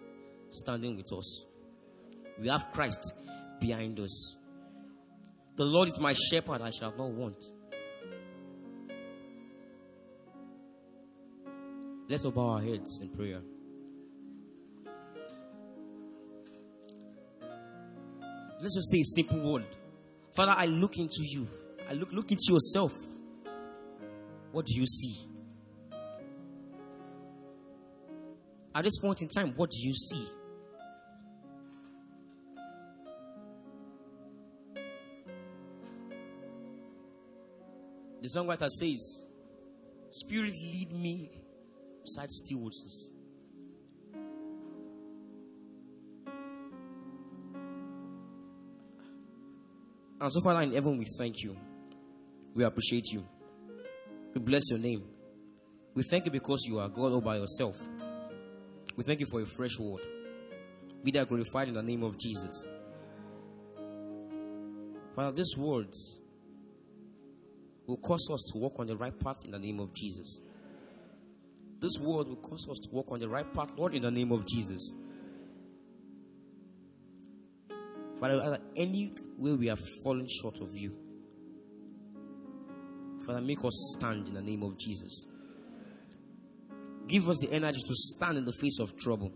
standing 0.49 0.97
with 0.97 1.13
us. 1.13 1.45
We 2.39 2.47
have 2.47 2.71
Christ 2.71 3.13
behind 3.59 3.99
us. 3.99 4.39
The 5.55 5.65
Lord 5.65 5.87
is 5.87 5.99
my 5.99 6.13
shepherd, 6.13 6.63
I 6.63 6.71
shall 6.71 6.95
not 6.97 7.11
want. 7.11 7.51
Let's 12.09 12.25
bow 12.25 12.49
our 12.49 12.61
heads 12.61 12.99
in 12.99 13.09
prayer. 13.09 13.41
Let's 18.59 18.75
just 18.75 18.91
say 18.91 18.99
a 18.99 19.03
simple 19.03 19.39
word. 19.39 19.65
Father, 20.35 20.53
I 20.55 20.65
look 20.65 20.97
into 20.97 21.21
you. 21.21 21.47
I 21.89 21.93
look 21.93 22.11
look 22.11 22.31
into 22.31 22.53
yourself. 22.53 22.93
What 24.51 24.65
do 24.65 24.73
you 24.73 24.85
see? 24.85 25.15
At 28.73 28.83
this 28.83 28.99
point 28.99 29.21
in 29.21 29.27
time, 29.27 29.53
what 29.55 29.71
do 29.71 29.77
you 29.79 29.93
see? 29.93 30.27
The 38.21 38.27
songwriter 38.27 38.69
says, 38.69 39.25
Spirit, 40.09 40.51
lead 40.51 40.91
me 40.91 41.31
beside 42.03 42.31
still 42.31 42.59
waters. 42.59 43.11
And 50.19 50.31
so, 50.31 50.41
Father 50.41 50.61
in 50.63 50.73
heaven, 50.73 50.97
we 50.97 51.05
thank 51.17 51.43
you. 51.43 51.55
We 52.55 52.63
appreciate 52.63 53.11
you. 53.11 53.25
We 54.33 54.41
bless 54.41 54.69
your 54.71 54.79
name. 54.79 55.03
We 55.93 56.03
thank 56.03 56.25
you 56.25 56.31
because 56.31 56.65
you 56.67 56.79
are 56.79 56.89
God 56.89 57.13
all 57.13 57.21
by 57.21 57.37
yourself. 57.37 57.75
We 58.95 59.03
thank 59.03 59.19
you 59.19 59.27
for 59.29 59.41
a 59.41 59.45
fresh 59.45 59.77
word. 59.79 60.05
Be 61.03 61.11
that 61.11 61.27
glorified 61.27 61.67
in 61.67 61.75
the 61.75 61.83
name 61.83 62.03
of 62.03 62.17
Jesus. 62.17 62.67
Father, 65.15 65.31
these 65.31 65.55
words 65.57 66.19
will 67.85 67.97
cause 67.97 68.27
us 68.31 68.51
to 68.51 68.59
walk 68.59 68.79
on 68.79 68.87
the 68.87 68.95
right 68.95 69.17
path 69.19 69.37
in 69.45 69.51
the 69.51 69.59
name 69.59 69.79
of 69.79 69.93
Jesus. 69.93 70.39
This 71.79 71.99
word 71.99 72.27
will 72.27 72.37
cause 72.37 72.67
us 72.69 72.79
to 72.79 72.89
walk 72.91 73.11
on 73.11 73.19
the 73.19 73.29
right 73.29 73.51
path, 73.53 73.71
Lord, 73.77 73.93
in 73.93 74.01
the 74.01 74.11
name 74.11 74.31
of 74.31 74.47
Jesus. 74.47 74.93
Father, 78.19 78.57
any 78.75 79.13
way 79.37 79.53
we 79.53 79.67
have 79.67 79.79
fallen 80.03 80.27
short 80.27 80.59
of 80.59 80.69
you, 80.73 80.95
Father, 83.25 83.41
make 83.41 83.63
us 83.63 83.95
stand 83.97 84.27
in 84.27 84.33
the 84.33 84.41
name 84.41 84.63
of 84.63 84.77
Jesus. 84.77 85.27
Give 87.07 87.27
us 87.29 87.37
the 87.39 87.51
energy 87.51 87.79
to 87.79 87.93
stand 87.93 88.37
in 88.37 88.45
the 88.45 88.51
face 88.51 88.79
of 88.79 88.97
trouble. 88.97 89.31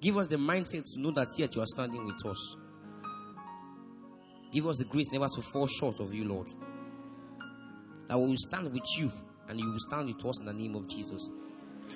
Give 0.00 0.16
us 0.16 0.28
the 0.28 0.36
mindset 0.36 0.84
to 0.94 1.00
know 1.00 1.12
that 1.12 1.28
yet 1.38 1.54
you 1.54 1.62
are 1.62 1.66
standing 1.66 2.04
with 2.04 2.24
us. 2.26 2.56
Give 4.50 4.66
us 4.66 4.78
the 4.78 4.84
grace 4.86 5.10
never 5.12 5.28
to 5.28 5.42
fall 5.42 5.66
short 5.66 6.00
of 6.00 6.12
you, 6.12 6.24
Lord. 6.24 6.48
That 8.08 8.18
we 8.18 8.26
will 8.26 8.36
stand 8.36 8.72
with 8.72 8.84
you 8.98 9.10
and 9.48 9.60
you 9.60 9.70
will 9.70 9.78
stand 9.78 10.06
with 10.06 10.24
us 10.24 10.40
in 10.40 10.46
the 10.46 10.52
name 10.52 10.74
of 10.74 10.88
Jesus. 10.88 11.30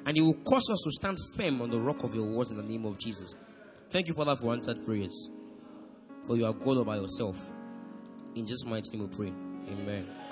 And 0.06 0.16
you 0.16 0.26
will 0.26 0.34
cause 0.44 0.68
us 0.70 0.82
to 0.84 0.90
stand 0.92 1.18
firm 1.36 1.62
on 1.62 1.70
the 1.70 1.80
rock 1.80 2.04
of 2.04 2.14
your 2.14 2.26
words 2.26 2.50
in 2.50 2.56
the 2.56 2.62
name 2.62 2.84
of 2.84 2.98
Jesus. 2.98 3.34
Thank 3.90 4.08
you, 4.08 4.14
Father, 4.14 4.36
for 4.36 4.52
answered 4.52 4.84
prayers. 4.84 5.30
For 6.26 6.36
you 6.36 6.46
are 6.46 6.52
God 6.52 6.78
all 6.78 6.84
by 6.84 6.96
yourself. 6.96 7.50
In 8.34 8.46
Jesus' 8.46 8.64
mighty 8.64 8.96
name 8.96 9.08
we 9.08 9.16
pray. 9.16 9.32
Amen. 9.68 10.23